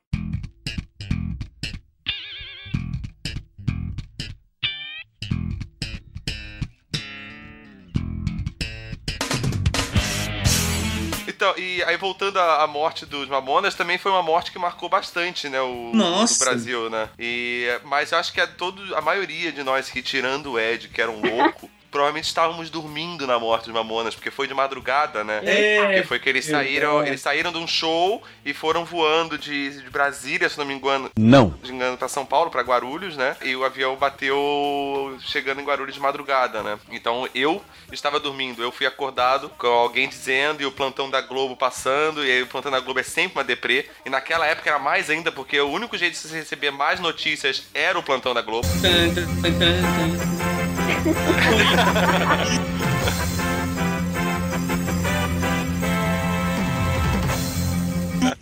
[11.29, 14.89] Então, e aí voltando à, à morte dos Mamonas, também foi uma morte que marcou
[14.89, 15.93] bastante, né, o,
[16.41, 17.11] o Brasil, né?
[17.19, 20.89] E, mas eu acho que a, todo, a maioria de nós que, tirando o Ed,
[20.89, 25.25] que era um louco, provavelmente estávamos dormindo na morte dos Mamonas, porque foi de madrugada,
[25.25, 25.41] né?
[25.45, 27.11] É, Porque foi que eles é saíram, verdade.
[27.11, 31.11] eles saíram de um show e foram voando de, de Brasília, se não me engano,
[31.19, 31.55] Não.
[31.63, 33.37] de engano, pra São Paulo, pra Guarulhos, né?
[33.43, 36.79] E o avião bateu chegando em Guarulhos de madrugada, né?
[36.91, 41.57] Então eu estava dormindo, eu fui acordado com alguém dizendo e o plantão da Globo
[41.57, 43.87] passando, e aí o plantão da Globo é sempre uma deprê.
[44.05, 47.65] E naquela época era mais ainda, porque o único jeito de você receber mais notícias
[47.75, 48.67] era o plantão da Globo.
[48.83, 50.58] Tan, tan, tan,
[50.99, 52.78] ハハハハ!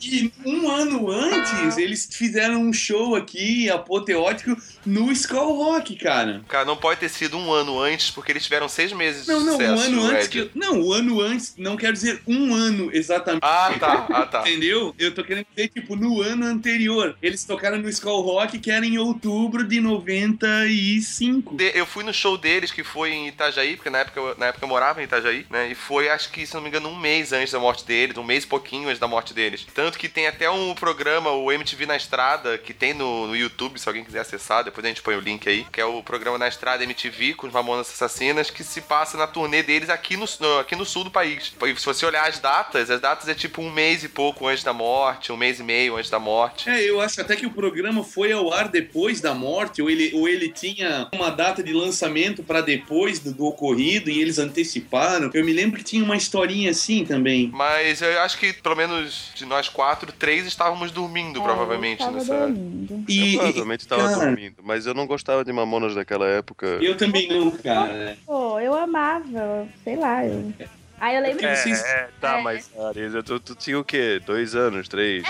[0.02, 6.42] E um ano antes, eles fizeram um show aqui, apoteótico, no Skull Rock, cara.
[6.48, 9.44] Cara, não pode ter sido um ano antes, porque eles tiveram seis meses Não, de
[9.44, 9.72] não, sucesso.
[9.74, 10.50] um ano antes que.
[10.54, 13.42] Não, o ano antes, não quero dizer um ano exatamente.
[13.44, 14.40] Ah, tá, ah, tá.
[14.42, 14.94] Entendeu?
[14.98, 17.16] Eu tô querendo dizer, tipo, no ano anterior.
[17.22, 21.54] Eles tocaram no Skull Rock, que era em outubro de 95.
[21.56, 24.46] De- Eu fui no show deles, que foi em Itajaí, porque na época, eu- na
[24.46, 25.70] época eu morava em Itajaí, né?
[25.70, 28.24] E foi, acho que, se não me engano, um mês antes da morte deles, um
[28.24, 29.66] mês e pouquinho antes da morte deles.
[29.76, 33.78] Tanto que tem até um programa, o MTV na Estrada, que tem no, no YouTube,
[33.78, 36.38] se alguém quiser acessar, depois a gente põe o link aí, que é o programa
[36.38, 40.24] na Estrada MTV com os Mamonas Assassinas, que se passa na turnê deles aqui no,
[40.40, 41.52] no- aqui no sul do país.
[41.76, 44.72] Se você olhar as datas, as datas é tipo um mês e pouco antes da
[44.72, 46.70] morte, um mês e meio antes da morte.
[46.70, 50.10] É, eu acho até que o programa foi ao ar depois da morte, ou ele,
[50.14, 55.30] ou ele tinha uma data de lançamento pra depois do, do ocorrido e eles anteciparam.
[55.34, 57.50] Eu me lembro que tinha uma historinha assim também.
[57.52, 62.08] Mas eu acho que, pelo menos de nós quatro, três estávamos dormindo, provavelmente, É, eu
[62.08, 62.34] tava nessa.
[62.38, 63.04] dormindo.
[63.08, 66.66] E, eu provavelmente tava cara, dormindo, mas eu não gostava de Mamonas daquela época.
[66.80, 68.16] Eu também não, cara.
[68.26, 70.24] Pô, eu amava, sei lá.
[70.24, 70.52] Eu...
[70.98, 72.42] Aí eu lembro É, que vocês- É, tá, É.
[72.42, 74.18] mas Arisa, tu, tu tinha o quê?
[74.24, 75.22] Dois anos, três?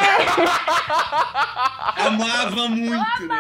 [1.96, 2.90] Amava muito,
[3.27, 3.35] né?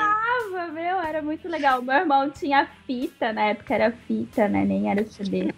[0.50, 1.80] amava, meu, era muito legal.
[1.82, 4.64] Meu irmão tinha fita, na época era fita, né?
[4.64, 5.52] Nem era CD.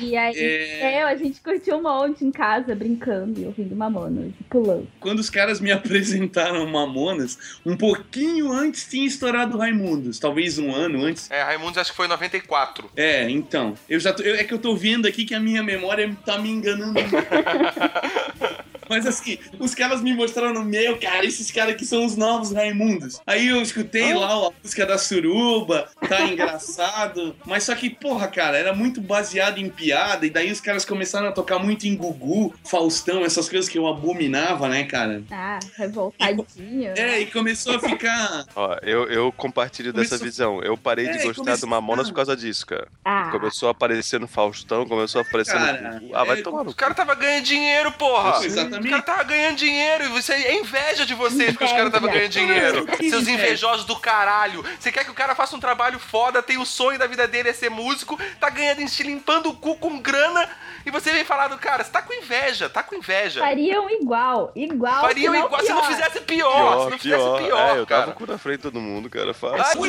[0.00, 1.02] E aí, É.
[1.02, 4.86] eu, a gente curtiu um monte em casa, brincando e ouvindo Mamonas pulando.
[5.00, 10.18] Quando os caras me apresentaram Mamonas, um pouquinho antes tinha estourado Raimundos.
[10.18, 11.30] Talvez um ano antes.
[11.30, 12.90] É, Raimundos acho que foi em 94.
[12.96, 13.74] É, então.
[13.88, 16.38] Eu já tô- eu- é que eu tô vendo aqui que a minha memória tá
[16.38, 16.94] me enganando.
[18.88, 22.52] Mas assim, os caras me mostraram no meu, cara, esses caras aqui são os novos
[22.52, 23.20] Raimundos.
[23.26, 27.34] Aí eu escutei lá a música da Suruba, tá engraçado.
[27.44, 30.26] Mas só que, porra, cara, era muito baseado em piada.
[30.26, 33.86] E daí os caras começaram a tocar muito em Gugu, Faustão, essas coisas que eu
[33.86, 35.22] abominava, né, cara?
[35.30, 36.92] Ah, revoltadinho.
[36.96, 38.44] É, e começou a ficar.
[38.54, 40.62] Ó, eu, eu compartilho dessa Começou- visão.
[40.62, 42.88] Eu parei É, de e gostar começou- do Mamonas por causa disso, cara.
[43.04, 46.16] Ah, Começou a aparecer no Faustão, começou a aparecer Cara, no...
[46.16, 48.44] Ah, vai é- tomar no O cara tava ganhando dinheiro, porra!
[48.44, 48.86] Exatamente.
[48.88, 52.10] O cara tava ganhando dinheiro e você é inveja de vocês porque os caras estavam
[52.10, 52.86] ganhando dinheiro.
[53.10, 54.64] Seus invejosos do caralho.
[54.78, 57.48] Você quer que o cara faça um trabalho foda, tem o sonho da vida dele
[57.48, 60.48] é ser músico, tá ganhando, se limpando o cu com grana
[60.84, 63.40] e você vem falar do cara, você tá com inveja, tá com inveja.
[63.40, 65.00] fariam igual, igual.
[65.02, 65.88] Fariam se não igual se não pior.
[65.88, 68.04] fizesse pior, se não fizesse pior, é, eu tava cara.
[68.06, 69.34] com o cu na frente de todo mundo, cara.
[69.34, 69.82] Fácil.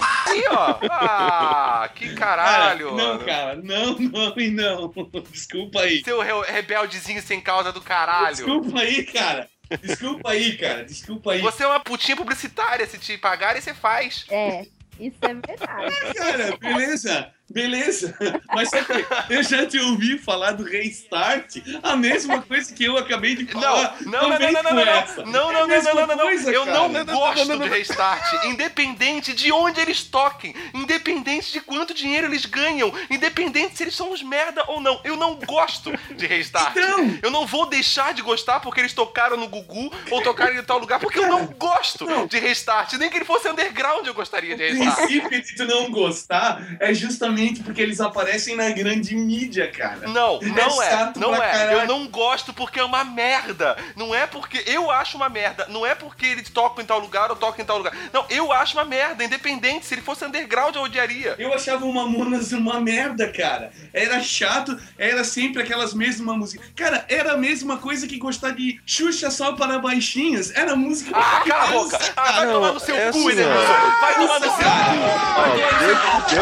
[0.00, 0.76] Ai, Aí, ó.
[0.90, 2.94] Ah, que Cara, caralho.
[2.94, 3.24] não, mano.
[3.24, 4.92] cara, não, não e não.
[5.30, 6.02] Desculpa aí.
[6.04, 8.36] Seu re- rebeldezinho sem causa do caralho.
[8.36, 9.48] Desculpa aí, cara.
[9.82, 10.84] Desculpa aí, cara.
[10.84, 11.40] Desculpa aí.
[11.40, 14.26] Você é uma putinha publicitária, se te pagarem, você faz.
[14.30, 14.66] É,
[15.00, 16.14] isso é verdade.
[16.14, 18.14] Cara, beleza, beleza.
[18.54, 22.96] Mas só que eu já te ouvi falar do restart, a mesma coisa que eu
[22.96, 23.96] acabei de Não, falar.
[24.02, 27.68] não, não, não, não, não, não, não, não, não, não, não, Eu não gosto de
[27.68, 33.94] restart, independente de onde eles toquem, independente de quanto dinheiro eles ganham, independente se eles
[33.94, 35.00] são uns merda ou não.
[35.04, 36.76] Eu não gosto de restart.
[36.76, 37.18] Então.
[37.22, 40.78] Eu não vou deixar de gostar porque eles tocaram no Gugu ou tocaram em tal
[40.78, 42.92] lugar, porque eu não gosto de restart.
[42.94, 44.96] Nem que ele fosse underground eu gostaria de O restart.
[44.96, 50.08] princípio de tu não gostar é justamente porque eles aparecem na grande mídia, cara.
[50.08, 50.90] Não, não é.
[50.90, 51.52] chato Não pra é.
[51.52, 51.78] caralho.
[51.80, 53.76] Eu não gosto porque é uma merda.
[53.96, 55.66] Não é porque eu acho uma merda.
[55.68, 57.94] Não é porque eles tocam em tal lugar ou tocam em tal lugar.
[58.12, 59.86] Não, eu acho uma merda, independente.
[59.86, 61.34] Se ele fosse underground, eu odiaria.
[61.38, 63.70] Eu achava o Mamonas uma merda, cara.
[63.92, 66.68] Era chato, era sempre aquelas mesmas músicas.
[66.74, 70.50] Cara, era a mesma coisa que gostar de Xuxa só para baixinhos.
[70.54, 71.98] Era música Ah, cala a boca!
[72.16, 73.90] Ah, vai tomar no seu é cu, assim, Edenilson!
[74.00, 75.78] Vai tomar no seu cu!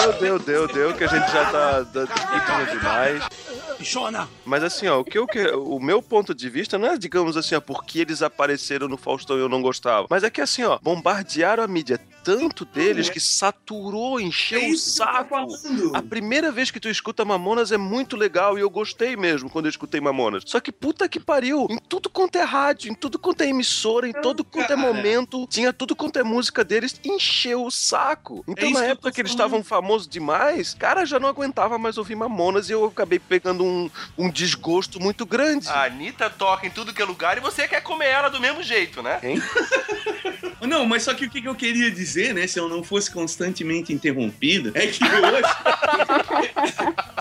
[0.08, 3.22] Ó, deu, deu, deu, deu, que a gente já tá pedindo demais.
[3.78, 4.28] Bichona.
[4.44, 7.36] Mas assim, ó, o que eu que, o meu ponto de vista não é, digamos
[7.36, 10.06] assim, ó, porque eles apareceram no Faustão e eu não gostava.
[10.08, 14.68] Mas é que assim, ó, bombardearam a mídia tanto deles que saturou, encheu É o
[14.72, 15.28] isso que eu tô saco.
[15.28, 15.96] falando.
[15.96, 19.66] A primeira vez que tu escuta Mamonas é muito legal e eu gostei mesmo quando
[19.66, 20.42] eu escutei Mamonas.
[20.44, 24.08] Só que puta que pariu, em tudo quanto é rádio, em tudo quanto é emissora,
[24.08, 24.80] em Não, todo quanto é cara.
[24.80, 28.44] momento, tinha tudo quanto é música deles, encheu o saco.
[28.48, 31.78] Então isso na que época tô que eles estavam famosos demais, cara, já não aguentava
[31.78, 35.68] mais ouvir Mamonas e eu acabei pegando um, um desgosto muito grande.
[35.68, 38.62] A Anitta toca em tudo que é lugar e você quer comer ela do mesmo
[38.64, 39.20] jeito, né?
[39.22, 39.40] Hein?
[40.66, 43.10] Não, mas só que o que que eu queria dizer, né, se eu não fosse
[43.10, 45.42] constantemente interrompido, é que hoje.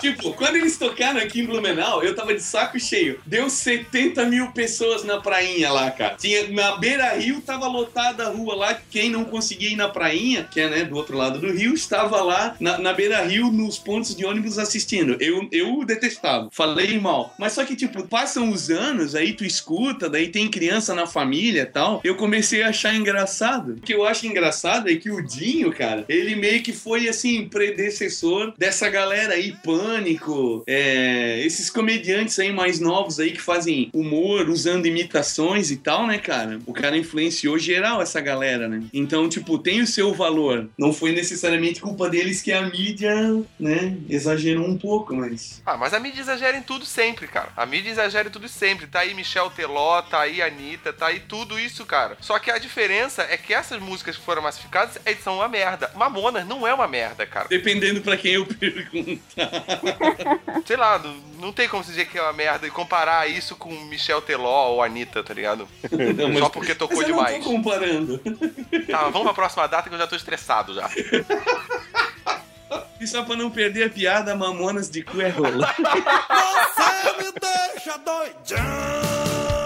[0.00, 3.20] tipo, quando eles tocaram aqui em Blumenau, eu tava de saco cheio.
[3.26, 6.16] Deu 70 mil pessoas na prainha lá, cara.
[6.16, 8.78] Tinha, na beira rio tava lotada a rua lá.
[8.90, 12.20] Quem não conseguia ir na prainha, que é, né, do outro lado do rio, estava
[12.22, 15.16] lá na, na beira rio, nos pontos de ônibus assistindo.
[15.20, 16.48] Eu, eu detestava.
[16.52, 17.34] Falei mal.
[17.38, 21.62] Mas só que, tipo, passam os anos, aí tu escuta, daí tem criança na família
[21.62, 22.00] e tal.
[22.04, 23.72] Eu comecei a achar engraçado.
[23.72, 27.48] O que eu acho engraçado é que o Dinho, cara, ele meio que foi, assim,
[27.48, 34.48] predecessor dessa galera aí, Pânico, é, esses comediantes aí mais novos aí que fazem humor
[34.48, 36.58] usando imitações e tal, né, cara?
[36.66, 38.84] O cara influenciou geral essa galera, né?
[38.92, 40.68] Então, tipo, tem o seu valor.
[40.78, 43.12] Não foi necessariamente culpa deles que a mídia,
[43.58, 45.62] né, exagerou um pouco, mas...
[45.64, 47.50] Ah, mas a mídia exagera em tudo sempre, cara.
[47.56, 48.86] A mídia exagera em tudo sempre.
[48.86, 52.16] Tá aí Michel Teló, tá aí Anitta, tá aí tudo isso, cara.
[52.20, 54.66] Só que a diferença é que essas músicas que foram massificadas
[55.04, 55.90] eles são uma merda.
[55.94, 57.48] Mamonas não é uma merda, cara.
[57.48, 59.50] Dependendo pra quem eu perguntar.
[60.66, 63.56] Sei lá, não, não tem como se dizer que é uma merda e comparar isso
[63.56, 65.68] com Michel Teló ou Anitta, tá ligado?
[66.16, 67.36] Não, mas- Só porque tocou mas eu demais.
[67.36, 68.18] não tô comparando.
[68.90, 70.88] Tá, vamos pra próxima data que eu já tô estressado já.
[72.98, 75.72] E só pra não perder a piada, Mamonas de cu é rola.
[75.76, 79.65] Você me deixa doidão.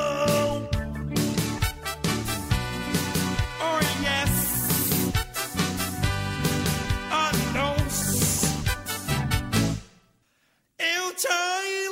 [11.10, 11.26] Eu te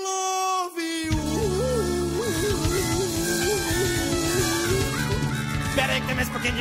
[0.04, 1.12] love you.
[5.74, 6.54] Peraí que tem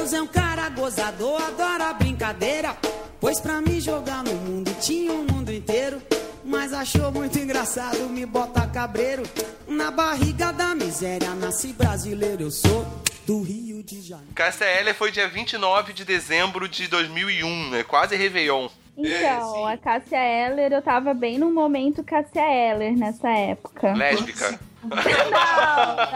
[0.00, 2.74] Deus é um cara gozador, adora brincadeira.
[3.20, 6.00] Pois pra me jogar no mundo tinha um mundo inteiro.
[6.42, 9.22] Mas achou muito engraçado me botar cabreiro.
[9.68, 12.86] Na barriga da miséria, nasci brasileiro, eu sou
[13.26, 14.32] do Rio de Janeiro.
[14.34, 17.82] KCL foi dia 29 de dezembro de 2001, né?
[17.82, 18.70] Quase Réveillon.
[18.96, 23.92] Então, a Cássia Eller, eu tava bem no momento Cássia Eller nessa época.
[23.92, 24.58] Lésbica.
[24.82, 24.90] Não,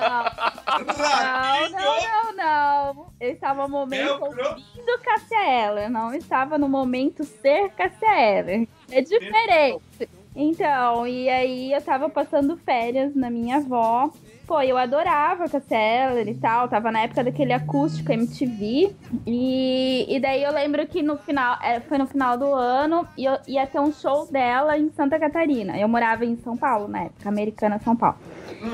[0.01, 0.25] não.
[0.85, 3.13] Não, não, não, não.
[3.21, 8.69] Eu estava no momento ouvindo Cássia Eller, não estava no momento ser Cássia Eller.
[8.91, 10.09] É diferente.
[10.35, 14.11] Então, e aí eu tava passando férias na minha avó.
[14.47, 15.77] Pô, eu adorava Cássia
[16.11, 16.69] Eller e tal.
[16.69, 18.95] Tava na época daquele acústico MTV.
[19.27, 23.25] E, e daí eu lembro que no final, é, foi no final do ano, e
[23.25, 25.79] eu ia ter um show dela em Santa Catarina.
[25.79, 28.17] Eu morava em São Paulo na época, americana São Paulo.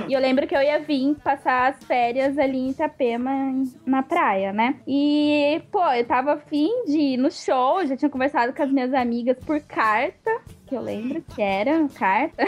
[0.09, 4.03] E eu lembro que eu ia vir passar as férias ali em Itapema, em- na
[4.03, 4.77] praia, né?
[4.87, 8.93] E, pô, eu tava afim de ir no show, já tinha conversado com as minhas
[8.93, 10.31] amigas por carta,
[10.67, 12.45] que eu lembro que era carta,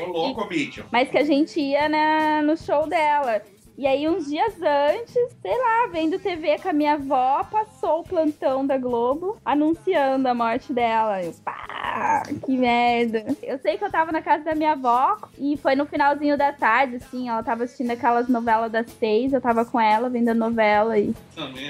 [0.00, 0.84] Ô, louco, bicho.
[0.92, 3.40] mas que a gente ia na, no show dela.
[3.78, 8.04] E aí, uns dias antes, sei lá, vendo TV com a minha avó, passou o
[8.04, 11.22] plantão da Globo anunciando a morte dela.
[11.22, 13.26] Eu, pá, que merda.
[13.42, 16.54] Eu sei que eu tava na casa da minha avó e foi no finalzinho da
[16.54, 20.34] tarde, assim, ela tava assistindo aquelas novelas das seis, eu tava com ela vendo a
[20.34, 21.14] novela e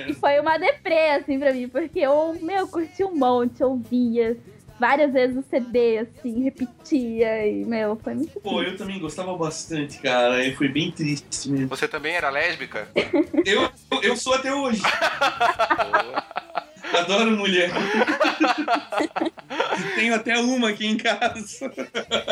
[0.06, 4.36] e foi uma deprê, assim, pra mim, porque eu, meu, curti um monte, ouvia
[4.78, 9.98] várias vezes o CD, assim, repetia e, meu, foi muito Pô, eu também gostava bastante,
[9.98, 10.44] cara.
[10.44, 11.68] Eu fui bem triste mesmo.
[11.68, 12.88] Você também era lésbica?
[13.46, 13.70] Eu,
[14.02, 14.82] eu sou até hoje.
[16.92, 17.70] Adoro mulher.
[19.94, 21.70] Tenho até uma aqui em casa.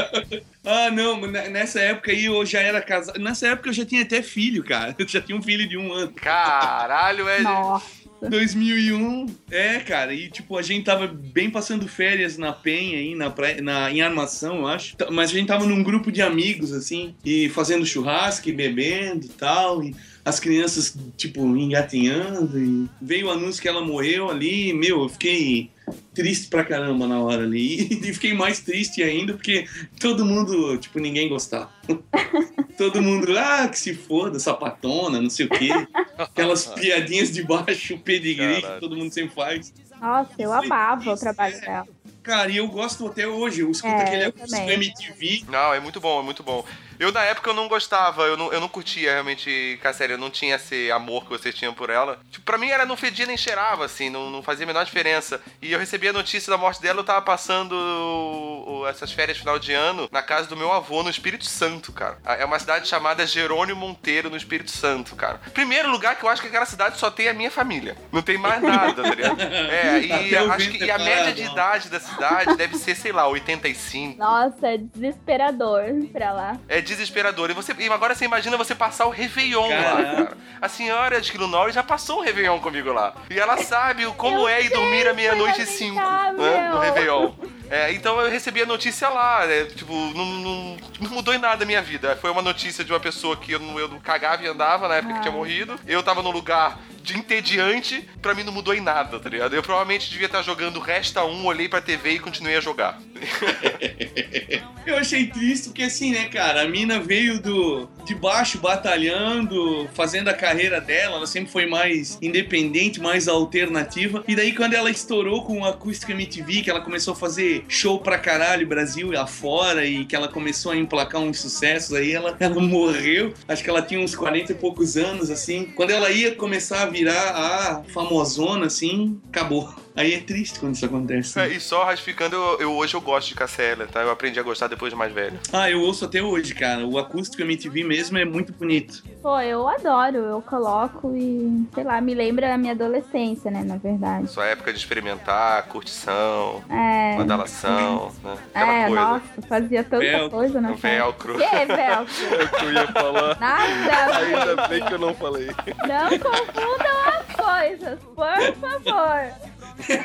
[0.65, 3.21] ah, não, ne- nessa época aí eu já era casado.
[3.21, 4.95] Nessa época eu já tinha até filho, cara.
[4.99, 6.13] Eu já tinha um filho de um ano.
[6.13, 7.41] Caralho, é.
[7.43, 8.04] Nossa.
[8.23, 9.27] 2001.
[9.51, 13.91] É, cara, e tipo, a gente tava bem passando férias na Penha aí, na na,
[13.91, 14.97] em Armação, eu acho.
[14.97, 19.27] T- Mas a gente tava num grupo de amigos, assim, e fazendo churrasco e bebendo
[19.27, 19.83] e tal.
[19.83, 19.95] E
[20.25, 22.59] as crianças, tipo, engatinhando.
[22.59, 24.73] E veio o anúncio que ela morreu ali.
[24.73, 25.71] Meu, eu fiquei
[26.15, 27.89] triste pra caramba na hora ali.
[28.05, 29.67] E fiquei mais triste ainda porque
[30.01, 31.71] todo mundo, tipo, ninguém gostava.
[32.77, 35.69] todo mundo, ah, que se foda, sapatona, não sei o quê.
[36.17, 38.81] Aquelas piadinhas de baixo, pedigree, que Caralho.
[38.81, 39.73] todo mundo sempre faz.
[40.01, 41.89] Nossa, eu amava o trabalho dela.
[42.25, 43.61] Cara, e eu gosto até hoje.
[43.61, 44.71] Eu escuto É, aquele eu acústico.
[44.71, 45.45] MTV.
[45.49, 46.65] Não, é muito bom, é muito bom.
[46.99, 50.31] Eu, na época, eu não gostava, eu não, eu não curtia realmente Cassélia, eu não
[50.31, 52.21] tinha esse amor que vocês tinham por ela.
[52.31, 55.41] Tipo, pra mim, ela não fedia nem cheirava, assim, não, não fazia a menor diferença.
[55.61, 59.39] E eu recebi a notícia da morte dela, eu tava passando o- o- essas férias
[59.39, 62.17] final de ano na casa do meu avô, no Espírito Santo, cara.
[62.25, 65.41] É uma cidade chamada Jerônimo Monteiro, no Espírito Santo, cara.
[65.53, 67.97] Primeiro lugar que eu acho que aquela cidade só tem a minha família.
[68.13, 69.35] Não tem mais nada, tá ligado?
[69.75, 72.95] É, e Até o acho que e a média de idade da cidade deve ser,
[72.95, 74.19] sei lá, 85.
[74.19, 76.57] Nossa, é desesperador pra lá.
[76.69, 77.51] É desesperador.
[77.51, 80.25] E, você, e agora você imagina você passar o Réveillon lá, Caraca.
[80.25, 80.37] cara.
[80.61, 83.15] A senhora de Norris já passou o Réveillon comigo lá.
[83.31, 86.79] E ela sabe o como Eu é ir dormir à meia-noite e cinco né, no.
[86.79, 87.33] Réveillon.
[87.71, 91.65] É, então eu recebi a notícia lá, né, tipo, não, não, não mudou em nada
[91.65, 92.17] a minha vida.
[92.17, 94.97] Foi uma notícia de uma pessoa que eu não, eu não cagava e andava na
[94.97, 95.79] época que tinha morrido.
[95.87, 99.55] Eu tava num lugar de entediante, pra mim não mudou em nada, tá ligado?
[99.55, 102.99] Eu provavelmente devia estar jogando Resta 1, olhei pra TV e continuei a jogar.
[104.87, 110.29] Eu achei triste porque assim, né, cara, a mina veio do de baixo batalhando, fazendo
[110.29, 114.23] a carreira dela, ela sempre foi mais independente, mais alternativa.
[114.29, 117.99] E daí quando ela estourou com o Acústica MTV, que ela começou a fazer show
[117.99, 122.37] pra caralho Brasil e afora e que ela começou a emplacar uns sucessos, aí ela,
[122.41, 123.35] ela morreu.
[123.47, 125.67] Acho que ela tinha uns 40 e poucos anos assim.
[125.77, 129.84] Quando ela ia começar a virar a famosona assim, acabou.
[129.97, 131.39] Aí é triste quando isso acontece.
[131.39, 134.01] É, e só ratificando, eu, eu- hoje eu gosto de Cassélia, tá?
[134.03, 135.39] Eu aprendi a gostar depois de mais velho.
[135.53, 136.85] Ah, eu ouço até hoje, cara.
[136.85, 139.03] O acústico MTV mesmo é muito bonito.
[139.23, 143.77] Pô, eu adoro, eu coloco e, sei lá, me lembra a minha adolescência, né, na
[143.77, 144.29] verdade.
[144.31, 147.17] Sua época de experimentar, curtição, É.
[147.17, 148.37] badalação, né?
[148.53, 149.01] Aquela É, coisa.
[149.03, 151.39] nossa, fazia tanta Velcro, coisa O velcro.
[151.39, 152.15] Que velcro?
[152.35, 153.39] É o que eu ia falar.
[153.39, 155.47] Nada, Ainda bem que eu não falei.
[155.47, 159.54] não confundam as coisas, por favor.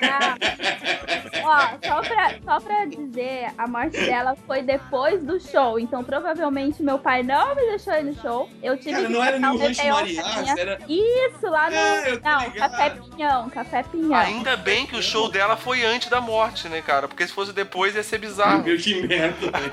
[0.03, 0.35] Ah.
[1.41, 5.79] Ó, só pra, só pra dizer, a morte dela foi depois do show.
[5.79, 8.47] Então, provavelmente, meu pai não me deixou ir no show.
[8.61, 10.55] Eu tive Cara, que não era no um Rancho sozinha.
[10.57, 10.79] era...
[10.87, 11.75] Isso, lá no.
[11.75, 12.51] É, não.
[12.51, 14.15] Café Pinhão, Café Pinhão.
[14.15, 17.07] Ainda bem que o show dela foi antes da morte, né, cara?
[17.07, 18.63] Porque se fosse depois ia ser bizarro.
[18.63, 19.71] Meu que merda, velho.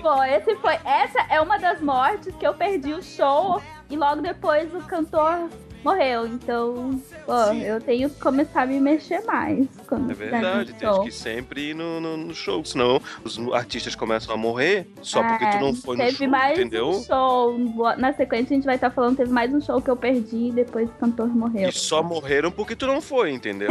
[0.00, 0.74] Pô, esse foi.
[0.84, 5.50] Essa é uma das mortes que eu perdi o show e logo depois o cantor
[5.84, 6.26] morreu.
[6.26, 9.66] Então, pô, eu tenho que começar a me mexer mais.
[9.86, 14.34] Quando É verdade, tem que sempre ir no, no, no show, senão os artistas começam
[14.34, 16.88] a morrer só porque tu não foi no É, Teve show, mais entendeu?
[16.90, 17.58] um show.
[17.98, 20.52] Na sequência a gente vai estar falando, teve mais um show que eu perdi e
[20.52, 21.68] depois o cantor morreu.
[21.68, 23.68] E só morreram porque tu não foi, entendeu?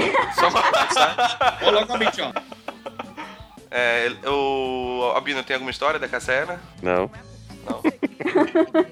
[1.66, 2.32] Ó, localmente, ó.
[3.76, 6.60] É, o Albino tem alguma história da Cassélia?
[6.82, 7.10] Não,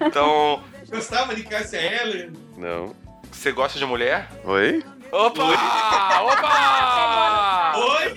[0.08, 0.60] Então,
[0.90, 2.32] Gostava de Cássia Eller?
[2.58, 2.96] não.
[3.32, 4.30] Você gosta de mulher?
[4.44, 4.84] Oi?
[5.12, 5.44] Opa!
[6.22, 7.74] Opa!
[7.78, 8.16] Oi?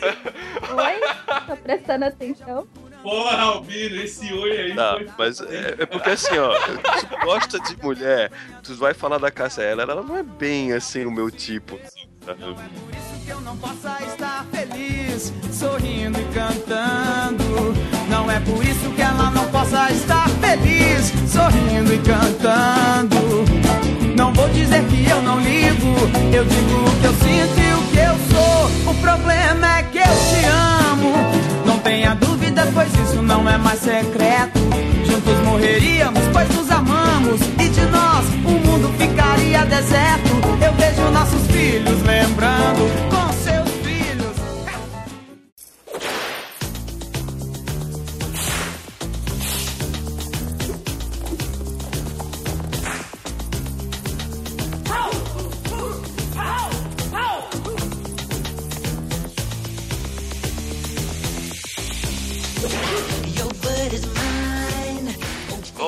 [0.76, 1.44] Oi?
[1.46, 2.66] Tô prestando atenção.
[3.02, 5.08] Porra, Albino, esse oi aí Tá, foi...
[5.18, 6.54] mas é, é porque assim, ó,
[6.98, 10.72] se tu gosta de mulher, tu vai falar da Cássia Eller, ela não é bem
[10.72, 11.78] assim o meu tipo.
[12.24, 12.40] Sabe?
[12.40, 17.74] Por isso que eu não possa estar feliz, sorrindo e cantando.
[18.08, 23.16] Não é por isso que ela não possa estar feliz, sorrindo e cantando.
[24.16, 25.94] Não vou dizer que eu não ligo,
[26.32, 28.90] eu digo o que eu sinto e o que eu sou.
[28.90, 31.12] O problema é que eu te amo.
[31.66, 34.60] Não tenha dúvida, pois isso não é mais secreto.
[35.04, 37.40] Juntos morreríamos, pois nos amamos.
[37.58, 40.30] E de nós o mundo ficaria deserto.
[40.64, 43.13] Eu vejo nossos filhos lembrando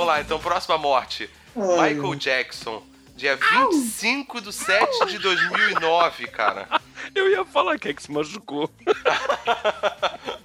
[0.06, 1.28] Vamos lá, então, próxima morte.
[1.56, 2.80] Michael Jackson,
[3.16, 6.68] dia 25 de 7 de 2009, cara.
[7.12, 8.70] Eu ia falar que é que se machucou.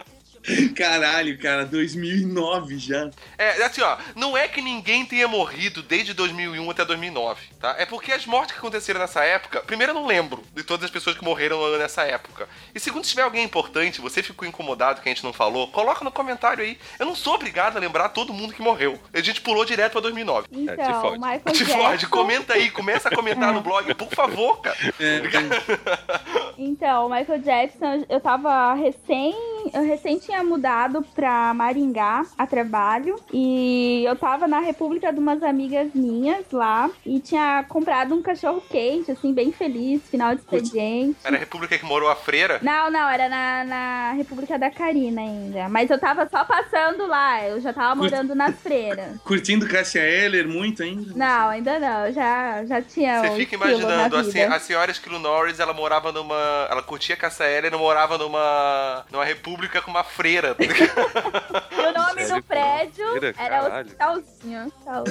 [0.76, 3.10] Caralho, cara, 2009 já.
[3.38, 7.76] É, assim, ó, não é que ninguém tenha morrido desde 2001 até 2009, tá?
[7.78, 10.92] É porque as mortes que aconteceram nessa época, primeiro eu não lembro de todas as
[10.92, 12.48] pessoas que morreram nessa época.
[12.74, 16.04] E segundo, se tiver alguém importante, você ficou incomodado que a gente não falou, coloca
[16.04, 16.78] no comentário aí.
[17.00, 19.00] Eu não sou obrigado a lembrar todo mundo que morreu.
[19.14, 20.48] A gente pulou direto pra 2009.
[20.48, 21.20] te Então, fode.
[21.20, 24.78] Michael Te fode, comenta aí, começa a comentar no blog, por favor, cara.
[25.00, 25.22] É,
[26.58, 29.34] Então, o Michael Jackson, eu tava recém.
[29.74, 33.16] Eu recém tinha mudado pra Maringá a trabalho.
[33.34, 36.90] E eu tava na República de umas amigas minhas lá.
[37.06, 41.18] E tinha comprado um cachorro quente, assim, bem feliz, final de expediente.
[41.24, 42.60] Era a república que morou a freira.
[42.62, 45.70] Não, não, era na, na República da Karina ainda.
[45.70, 49.20] Mas eu tava só passando lá, eu já tava morando nas freiras.
[49.24, 51.14] curtindo Cássia Eller muito ainda?
[51.16, 53.22] Não, ainda não, já, já tinha.
[53.22, 56.68] Você fica imaginando, na assim, a senhora Skill Norris, ela morava numa.
[56.70, 59.06] Ela curtia Caça e morava numa.
[59.12, 60.21] numa república com uma freira.
[61.72, 63.82] E o nome do prédio Freira, era.
[63.82, 64.72] Hospitalzinho.
[64.86, 65.04] Ah.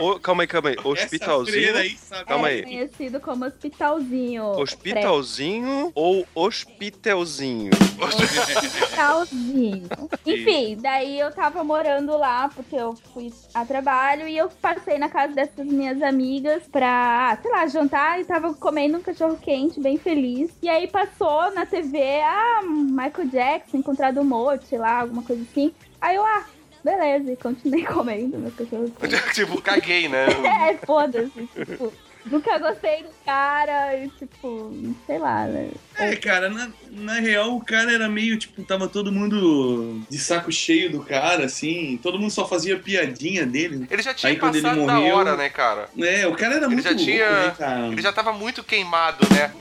[0.00, 0.74] Ô, calma aí, calma aí.
[0.74, 1.76] Essa freira Hospitalzinho.
[1.76, 2.24] aí, sabe?
[2.26, 2.62] Calma é aí.
[2.62, 4.44] conhecido como Hospitalzinho.
[4.44, 7.70] Hospitalzinho ou hospitelzinho?
[8.00, 9.88] Hospitalzinho.
[10.26, 15.08] Enfim, daí eu tava morando lá porque eu fui a trabalho e eu passei na
[15.08, 19.80] casa dessas minhas amigas pra, ah, sei lá, jantar e tava comendo um cachorro quente,
[19.80, 20.50] bem feliz.
[20.62, 25.72] E aí passou na TV, ah, Michael Jackson, encontrado morto, sei lá, alguma coisa assim.
[26.00, 26.44] Aí eu, ah,
[26.84, 28.90] beleza, e continuei comendo meu cachorro
[29.34, 30.26] tipo, caguei, né?
[30.70, 31.92] É, foda-se, tipo.
[32.28, 34.72] Nunca gostei do cara e, tipo,
[35.06, 35.70] sei lá, né?
[35.96, 40.50] É, cara, na, na real o cara era meio, tipo, tava todo mundo de saco
[40.50, 41.96] cheio do cara, assim.
[42.02, 43.86] Todo mundo só fazia piadinha dele.
[43.88, 45.88] Ele já tinha Aí, quando ele passado da morreu- hora, né, cara?
[46.00, 47.86] É, o cara era Ele muito já louco, tinha- né, cara?
[47.86, 49.52] Ele já tava muito queimado, né?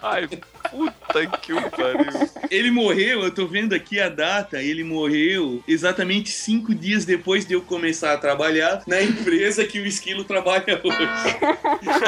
[0.00, 0.28] Ai,
[0.74, 2.28] puta que o pariu.
[2.50, 7.54] Ele morreu, eu tô vendo aqui a data, ele morreu exatamente cinco dias depois de
[7.54, 10.98] eu começar a trabalhar na empresa que o Esquilo trabalha hoje.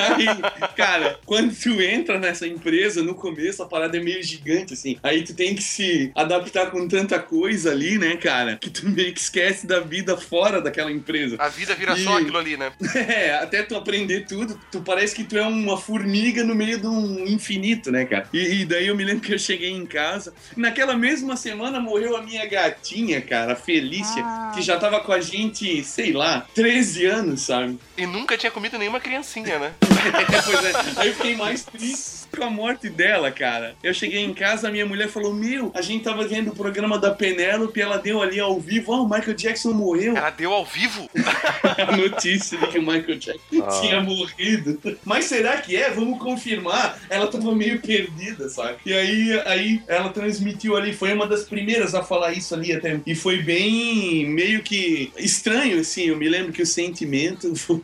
[0.09, 4.97] Aí, cara, quando tu entra nessa empresa, no começo a parada é meio gigante, assim.
[5.03, 9.13] Aí tu tem que se adaptar com tanta coisa ali, né, cara, que tu meio
[9.13, 11.37] que esquece da vida fora daquela empresa.
[11.39, 12.73] A vida vira só E- aquilo ali, né?
[12.97, 16.87] É, até tu aprender tudo, tu parece que tu é uma formiga no meio de
[16.87, 18.29] um infinito, né, cara?
[18.33, 20.33] E, e daí eu me lembro que eu cheguei em casa.
[20.57, 24.53] Naquela mesma semana morreu a minha gatinha, cara, a Felícia, Ah.
[24.55, 27.79] que já tava com a gente, sei lá, 13 anos, sabe?
[27.97, 29.73] E nunca tinha comido nenhuma criancinha, né?
[30.07, 31.01] É, pois é.
[31.01, 33.75] Aí eu fiquei mais triste com a morte dela, cara.
[33.83, 36.99] Eu cheguei em casa, a minha mulher falou: Meu, a gente tava vendo o programa
[36.99, 40.17] da Penélope, ela deu ali ao vivo, ó, o Michael Jackson morreu.
[40.17, 41.09] Ela deu ao vivo.
[41.89, 43.81] a notícia de que o Michael Jackson Ah.
[43.81, 44.79] tinha morrido.
[45.05, 45.91] Mas será que é?
[45.91, 46.99] Vamos confirmar.
[47.09, 48.79] Ela tava meio perdida, sabe?
[48.87, 53.01] E aí, aí ela transmitiu ali, foi uma das primeiras a falar isso ali até.
[53.07, 56.05] E foi bem meio que estranho, assim.
[56.07, 57.81] Eu me lembro que o sentimento foi.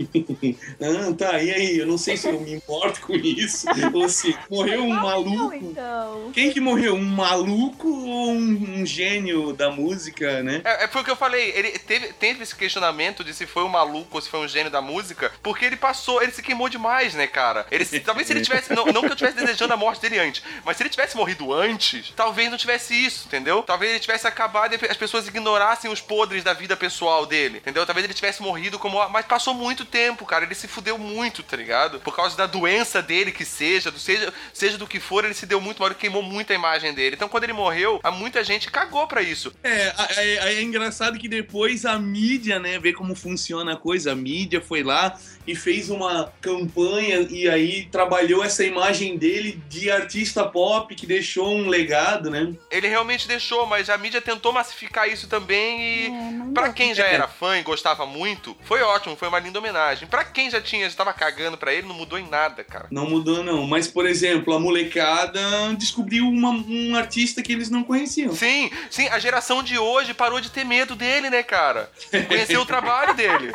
[0.80, 1.78] ah, tá, e aí?
[1.78, 3.66] Eu não sei se eu me importo com isso.
[3.92, 5.55] ou se morreu um Não, maluco.
[5.55, 6.30] então.
[6.32, 6.95] Quem que morreu?
[6.95, 10.62] Um maluco ou um, um gênio da música, né?
[10.64, 13.64] É, é foi o que eu falei, ele teve, teve esse questionamento de se foi
[13.64, 16.68] um maluco ou se foi um gênio da música, porque ele passou, ele se queimou
[16.68, 17.66] demais, né, cara?
[17.70, 20.43] Ele, talvez se ele tivesse, não, não que eu estivesse desejando a morte dele antes,
[20.64, 23.62] mas se ele tivesse morrido antes, talvez não tivesse isso, entendeu?
[23.62, 27.84] Talvez ele tivesse acabado e as pessoas ignorassem os podres da vida pessoal dele, entendeu?
[27.86, 29.09] Talvez ele tivesse morrido como.
[29.09, 32.01] Mas passou muito tempo, cara, ele se fudeu muito, tá ligado?
[32.01, 34.21] Por causa da doença dele que seja, do, seja,
[34.52, 37.16] seja do que for, ele se deu muito mal, ele queimou muito a imagem dele.
[37.16, 39.52] Então quando ele morreu, a muita gente cagou pra isso.
[39.62, 44.12] É, é, é- é engraçado que depois a mídia, né, vê como funciona a coisa.
[44.12, 49.90] A mídia foi lá e fez uma campanha e aí trabalhou essa imagem dele de
[49.90, 52.52] artista pop que deixou um legado, né?
[52.70, 56.06] Ele realmente deixou, mas a mídia tentou massificar isso também e.
[56.06, 56.72] É, deu.
[56.72, 60.06] quem já era fã e gostava muito, foi ótimo, foi uma linda homenagem.
[60.08, 62.86] Pra quem já tinha, já tava cagando pra ele, não mudou em nada, cara.
[62.90, 63.66] Não mudou, não.
[63.66, 64.11] Mas, por exemplo,
[64.54, 65.40] a molecada
[65.78, 68.34] descobriu uma- um artista que eles não conheciam.
[68.34, 71.90] Sim, sim, a geração de hoje parou de ter medo dele, né, cara?
[72.28, 73.52] Conheceu o trabalho dele.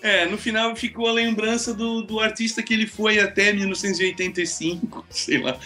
[0.00, 5.38] É, no final ficou a lembrança do, do artista que ele foi até 1985, sei
[5.38, 5.56] lá.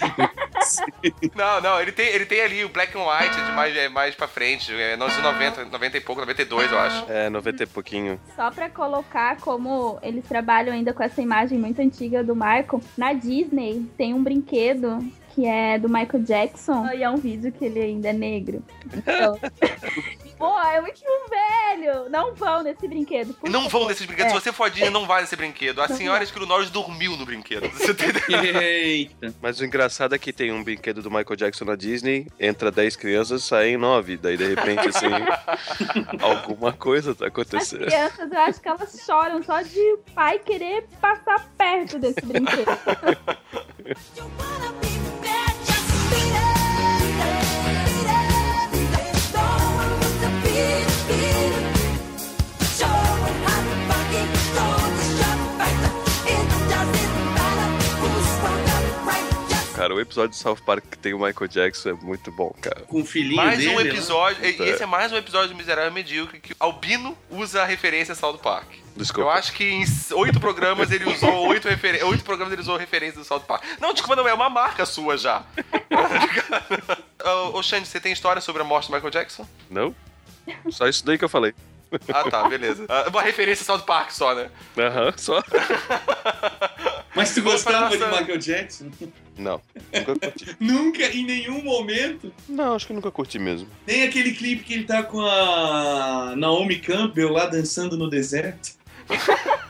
[1.35, 4.15] Não, não, ele tem, ele tem ali o Black and White de mais, é, mais
[4.15, 7.13] pra frente, é 1990, 90 e pouco, 92, eu acho.
[7.13, 8.21] É, 90 e pouquinho.
[8.35, 13.13] Só pra colocar como eles trabalham ainda com essa imagem muito antiga do Michael, na
[13.13, 14.99] Disney tem um brinquedo
[15.35, 18.63] que é do Michael Jackson e é um vídeo que ele ainda é negro.
[18.93, 19.39] Então,
[20.43, 22.11] Pô, é muito velho.
[22.11, 23.33] Não vão nesse brinquedo.
[23.35, 24.33] por Não vão nesses brinquedos.
[24.33, 24.35] É.
[24.35, 25.81] Se você for Disney, não vai nesse brinquedo.
[25.81, 27.69] A Não senhora Screw Norris dormiu no brinquedo.
[27.71, 27.95] Você?
[28.61, 29.33] Eita.
[29.41, 32.97] Mas o engraçado é que tem um brinquedo do Michael Jackson na Disney, entra 10
[32.97, 34.17] crianças, saem 9.
[34.17, 35.07] Daí, de repente, assim,
[36.21, 37.87] alguma coisa tá As acontecendo.
[37.87, 42.67] crianças, eu acho que elas choram só de o pai querer passar perto desse brinquedo.
[59.83, 62.83] Cara, o episódio de South Park que tem o Michael Jackson é muito bom, cara.
[62.83, 63.71] Com o filhinho Mais dele.
[63.71, 63.89] um né?
[63.91, 64.45] episódio.
[64.45, 64.69] e- É.
[64.69, 68.39] Esse é mais um episódio do Miserável Medíocre que Albino usa a referência a South
[68.39, 68.69] Park.
[68.97, 69.29] Desculpa.
[69.29, 72.09] Eu acho que em oito programas ele usou oito referências.
[72.09, 73.65] Oito programas ele usou referência do South Park.
[73.81, 75.43] Não, desculpa, não, é uma marca sua já.
[77.53, 79.49] Ô, Xande, você tem história sobre a morte do Michael Jackson?
[79.69, 79.93] Não?
[80.71, 81.53] Só isso daí que eu falei.
[82.15, 82.87] Ah, tá, beleza.
[82.89, 84.49] Ah, uma referência South Park só, né?
[84.79, 85.43] Aham, só.
[87.15, 88.89] Mas tu gostava de Michael Jackson?
[89.39, 89.61] Não,
[89.93, 90.57] nunca curti.
[90.61, 92.33] Nunca, em nenhum momento.
[92.49, 93.67] Não, acho que nunca curti mesmo.
[93.87, 98.73] Nem aquele clipe que ele tá com a Naomi Campbell lá dançando no deserto.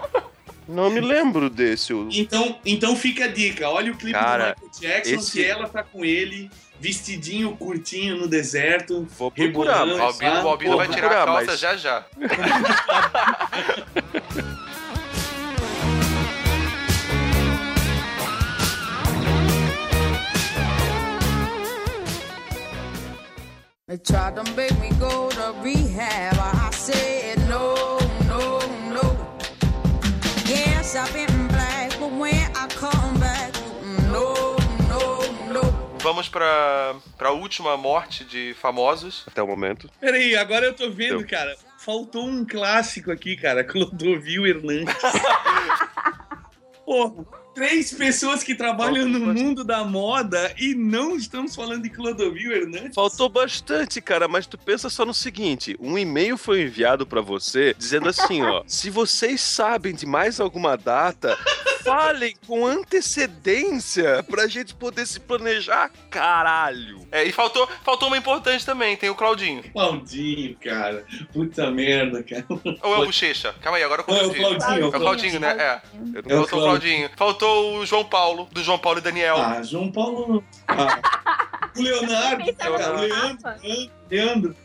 [0.68, 1.92] Não me lembro desse.
[2.12, 3.68] Então, então fica a dica.
[3.68, 6.48] Olha o clipe Cara, do Michael Jackson, esse- que ela tá com ele,
[6.80, 9.06] vestidinho curtinho no deserto.
[9.18, 9.86] Vou procurar.
[9.86, 12.04] O Albino, o Albino vai tirar a calça mas- já já.
[23.92, 26.32] They tried to make me go to rehab.
[26.38, 29.02] I said no, no, no.
[30.46, 33.52] Yes, I've been black, but when I come back,
[34.10, 34.56] no,
[34.88, 35.60] no, no.
[35.98, 39.24] Vamos pra, pra última morte de famosos.
[39.26, 39.90] Até o momento.
[40.00, 41.26] Peraí, agora eu tô vendo, Deu.
[41.26, 41.54] cara.
[41.76, 43.62] Faltou um clássico aqui, cara.
[43.62, 44.94] Clodovil Hernandes.
[46.86, 52.52] Porra, três pessoas que trabalham no mundo da moda e não estamos falando de Clodovil
[52.52, 52.94] Hernandes.
[52.94, 57.74] Faltou bastante, cara, mas tu pensa só no seguinte: um e-mail foi enviado pra você
[57.78, 61.36] dizendo assim, ó, se vocês sabem de mais alguma data,
[61.82, 67.00] falem com antecedência pra gente poder se planejar, caralho.
[67.10, 69.62] É, e faltou, faltou uma importante também, tem o Claudinho.
[69.72, 71.04] Claudinho, cara.
[71.32, 72.44] Puta merda, cara.
[72.82, 73.54] Ou é o Bochecha?
[73.60, 74.40] Calma aí, agora eu Não, é o confundi.
[74.58, 74.84] Claudinho.
[74.84, 75.56] É o Claudinho, né?
[75.58, 75.80] É.
[76.14, 77.10] Eu É o Faltou o Claudinho.
[77.16, 79.36] Faltou o João Paulo, do João Paulo e Daniel.
[79.36, 80.44] Ah, João Paulo.
[80.68, 81.00] Ah.
[81.76, 82.78] O Leonardo, cara.
[82.78, 83.54] na Leandro?
[84.10, 84.56] Leandro.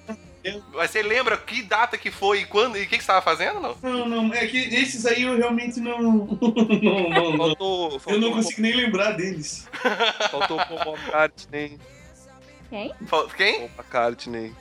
[0.73, 3.21] Mas você lembra que data que foi e quando e o que, que você tava
[3.21, 3.77] fazendo, não?
[3.81, 6.27] Não, não, é que esses aí eu realmente não.
[6.81, 7.37] não, não, não.
[7.37, 9.67] Faltou, Eu faltou, não consigo nem lembrar deles.
[10.31, 11.79] faltou o Paul McCartney.
[12.69, 12.93] Quem?
[13.07, 13.53] Fal- Quem?
[13.59, 14.53] Paul McCartney.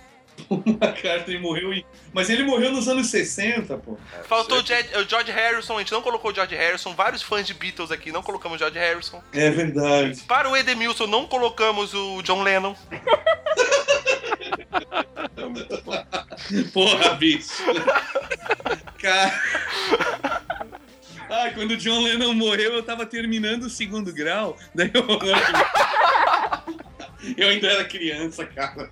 [0.51, 1.82] O McCartney morreu em...
[2.12, 3.97] Mas ele morreu nos anos 60, pô.
[4.28, 6.95] Faltou o, Jed- o George Harrison, a gente não colocou o George Harrison.
[6.95, 9.22] Vários fãs de Beatles aqui não colocamos o George Harrison.
[9.32, 10.20] É verdade.
[10.28, 12.74] Para o Edemilson, não colocamos o John Lennon.
[16.73, 17.63] Porra, bicho.
[18.99, 19.43] Cara.
[21.29, 24.57] Ah, quando o John Lennon morreu, eu tava terminando o segundo grau.
[24.75, 25.07] Daí eu.
[27.37, 28.89] Eu ainda era criança, cara.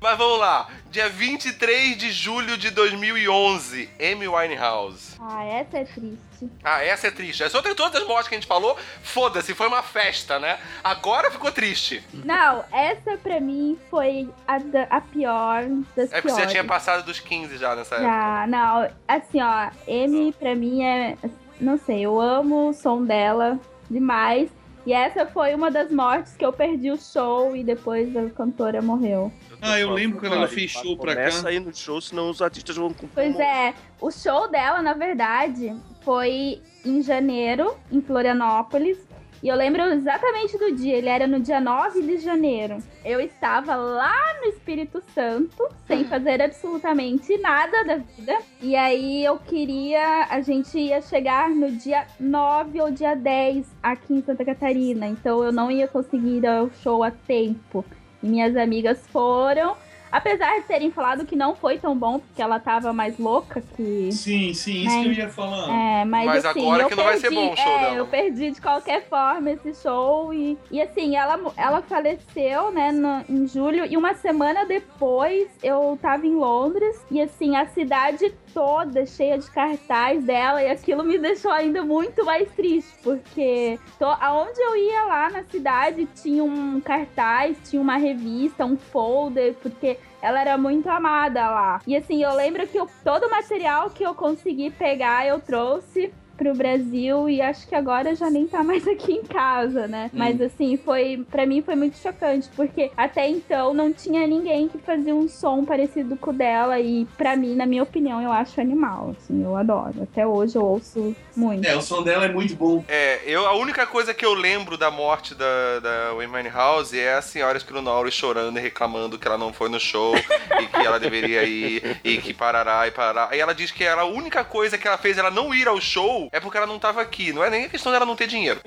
[0.00, 0.61] Mas vamos lá.
[0.92, 5.16] Dia 23 de julho de 2011, Amy Winehouse.
[5.18, 6.50] Ah, essa é triste.
[6.62, 7.42] Ah, essa é triste.
[7.42, 10.58] As outras todas as mortes que a gente falou, foda-se, foi uma festa, né?
[10.84, 12.04] Agora ficou triste.
[12.12, 15.64] Não, essa pra mim foi a, da- a pior
[15.96, 16.50] das É porque você já piores.
[16.52, 18.10] tinha passado dos 15 já nessa época.
[18.10, 21.16] Já, não, assim, ó, M pra mim é.
[21.58, 23.58] Não sei, eu amo o som dela
[23.90, 24.50] demais.
[24.84, 28.82] E essa foi uma das mortes que eu perdi o show e depois a cantora
[28.82, 29.32] morreu.
[29.64, 31.20] Ah, eu lembro quando ela fez show pra cá.
[31.20, 32.92] Começa aí no show, senão os artistas vão...
[33.14, 35.72] Pois é, o show dela, na verdade,
[36.04, 38.98] foi em janeiro, em Florianópolis.
[39.40, 42.78] E eu lembro exatamente do dia, ele era no dia 9 de janeiro.
[43.04, 48.38] Eu estava lá no Espírito Santo, sem fazer absolutamente nada da vida.
[48.60, 50.26] E aí eu queria.
[50.30, 55.08] A gente ia chegar no dia 9 ou dia 10 aqui em Santa Catarina.
[55.08, 57.84] Então eu não ia conseguir ir ao show a tempo.
[58.22, 59.76] Minhas amigas foram.
[60.12, 64.12] Apesar de terem falado que não foi tão bom, porque ela tava mais louca que.
[64.12, 65.68] Sim, sim, isso Mas- que eu ia falar.
[65.70, 67.78] É, mas, Mas assim, agora eu que não vai ser perdi- bom o show é,
[67.80, 67.96] dela.
[67.96, 70.34] Eu perdi de qualquer forma esse show.
[70.34, 73.86] E, e assim, ela, ela faleceu, né, no- em julho.
[73.86, 77.00] E uma semana depois eu tava em Londres.
[77.10, 80.62] E assim, a cidade toda cheia de cartaz dela.
[80.62, 82.92] E aquilo me deixou ainda muito mais triste.
[83.02, 88.76] Porque to, aonde eu ia lá na cidade tinha um cartaz, tinha uma revista, um
[88.76, 89.54] folder.
[89.62, 91.80] Porque ela era muito amada lá.
[91.86, 96.12] E assim, eu lembro que eu- todo o material que eu consegui pegar, eu trouxe
[96.42, 100.10] pro Brasil e acho que agora já nem tá mais aqui em casa, né?
[100.12, 104.78] Mas assim, foi para mim foi muito chocante, porque até então não tinha ninguém que
[104.78, 108.60] fazia um som parecido com o dela e pra mim, na minha opinião, eu acho
[108.60, 110.02] animal, assim, eu adoro.
[110.02, 111.64] Até hoje eu ouço muito.
[111.66, 112.84] É, o som dela é muito bom.
[112.88, 117.14] É, eu, a única coisa que eu lembro da morte da, da Wayne House é
[117.14, 120.14] a senhora Scrinouri chorando e reclamando que ela não foi no show
[120.60, 123.28] e que ela deveria ir e que parará e parará.
[123.30, 125.80] Aí ela diz que era a única coisa que ela fez ela não ir ao
[125.80, 127.32] show é porque ela não tava aqui.
[127.32, 128.60] Não é nem a questão dela não ter dinheiro.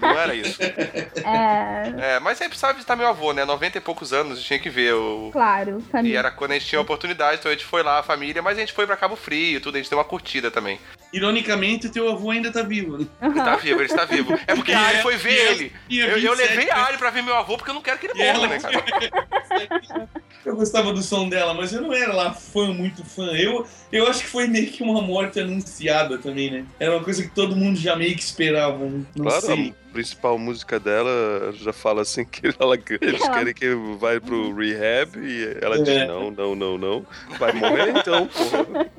[0.00, 0.58] Não era isso.
[0.62, 3.44] É, É, mas sempre precisava visitar meu avô, né?
[3.44, 5.30] 90 e poucos anos, tinha que ver o.
[5.32, 6.18] claro, E família.
[6.18, 8.58] era quando a gente tinha a oportunidade, então a gente foi lá, a família, mas
[8.58, 10.78] a gente foi pra Cabo Frio, tudo, a gente deu uma curtida também.
[11.12, 12.96] Ironicamente, o teu avô ainda tá vivo.
[12.98, 13.06] né?
[13.20, 14.32] Ele tá vivo, ele está vivo.
[14.46, 15.72] É porque a Ari foi ver é- ele.
[15.90, 16.82] é Eu, eu 27, levei a né?
[16.82, 20.08] Ari pra ver meu avô porque eu não quero que ele morra, né, cara?
[20.44, 23.26] Eu gostava do som dela, mas eu não era lá fã, muito fã.
[23.26, 26.64] Eu, eu acho que foi meio que uma morte anunciada também, né?
[26.80, 28.84] Era uma coisa que todo mundo já meio que esperava.
[28.84, 29.02] né?
[29.14, 29.72] Não Claro, sei.
[29.92, 34.54] A principal música dela já fala assim que ela, eles Ela- querem que vai pro
[34.54, 36.06] rehab e ela diz É.
[36.06, 37.06] não, não, não, não.
[37.38, 38.90] Vai morrer então, porra.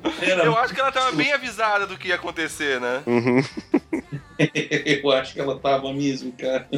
[0.44, 3.02] Eu acho que ela tava bem avisada do que ia acontecer, né?
[3.06, 3.42] Uhum.
[5.02, 6.68] eu acho que ela tava mesmo, cara.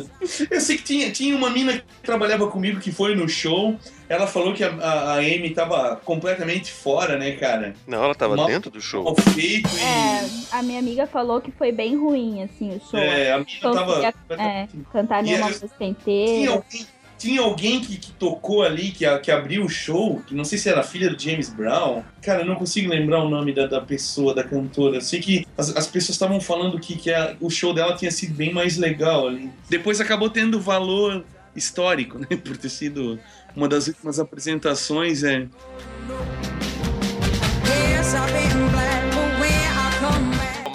[0.51, 3.79] Eu sei que tinha, tinha uma mina que trabalhava comigo que foi no show.
[4.09, 7.75] Ela falou que a, a, a Amy tava completamente fora, né, cara?
[7.87, 9.05] Não, ela tava Mal- dentro do show.
[9.05, 10.36] Mal feito e.
[10.53, 12.99] A minha amiga falou que foi bem ruim, assim, o show.
[12.99, 14.43] É, a mina Conseguia, tava.
[14.43, 16.53] é, cantar nenhuma música Tinha inteira.
[16.53, 16.87] alguém,
[17.19, 20.69] tinha alguém que, que tocou ali, que, que abriu o show, que não sei se
[20.69, 22.03] era a filha do James Brown.
[22.23, 24.97] Cara, eu não consigo lembrar o nome da, da pessoa, da cantora.
[24.97, 28.11] Eu sei que as, as pessoas estavam falando que, que a- o show dela tinha
[28.11, 29.51] sido bem mais legal ali.
[29.69, 31.25] Depois acabou tendo valor
[31.55, 32.27] histórico, né?
[32.45, 33.19] Por ter sido
[33.57, 35.25] uma das últimas apresentações.
[35.25, 35.47] É.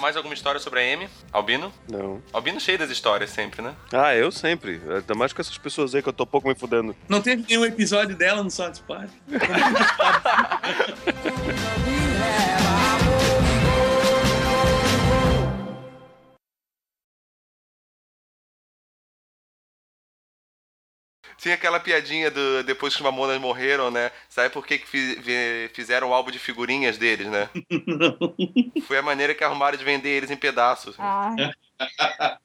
[0.02, 1.08] Mais alguma história sobre a Amy?
[1.32, 1.72] Albino?
[1.88, 2.20] Não.
[2.32, 3.72] Albino cheio das histórias sempre, né?
[3.92, 4.82] Ah, eu sempre.
[4.92, 6.96] Ainda mais com essas pessoas aí que eu tô pouco me fudendo.
[7.08, 9.10] Não teve nenhum episódio dela no South Park.
[21.42, 24.12] Tinha aquela piadinha do depois que os Mamonas morreram, né?
[24.28, 27.50] Sabe por que, que fizeram o álbum de figurinhas deles, né?
[27.84, 28.16] Não.
[28.86, 30.96] Foi a maneira que arrumaram de vender eles em pedaços.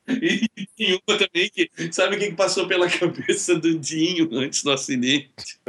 [0.08, 4.72] E tem uma também que sabe o que passou pela cabeça do Dinho antes do
[4.72, 5.60] acidente?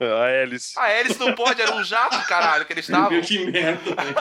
[0.00, 0.78] A hélice.
[0.78, 3.20] A hélice não pode, era um jato, caralho, que eles estavam.
[3.20, 3.82] Que merda.
[3.96, 4.14] Né?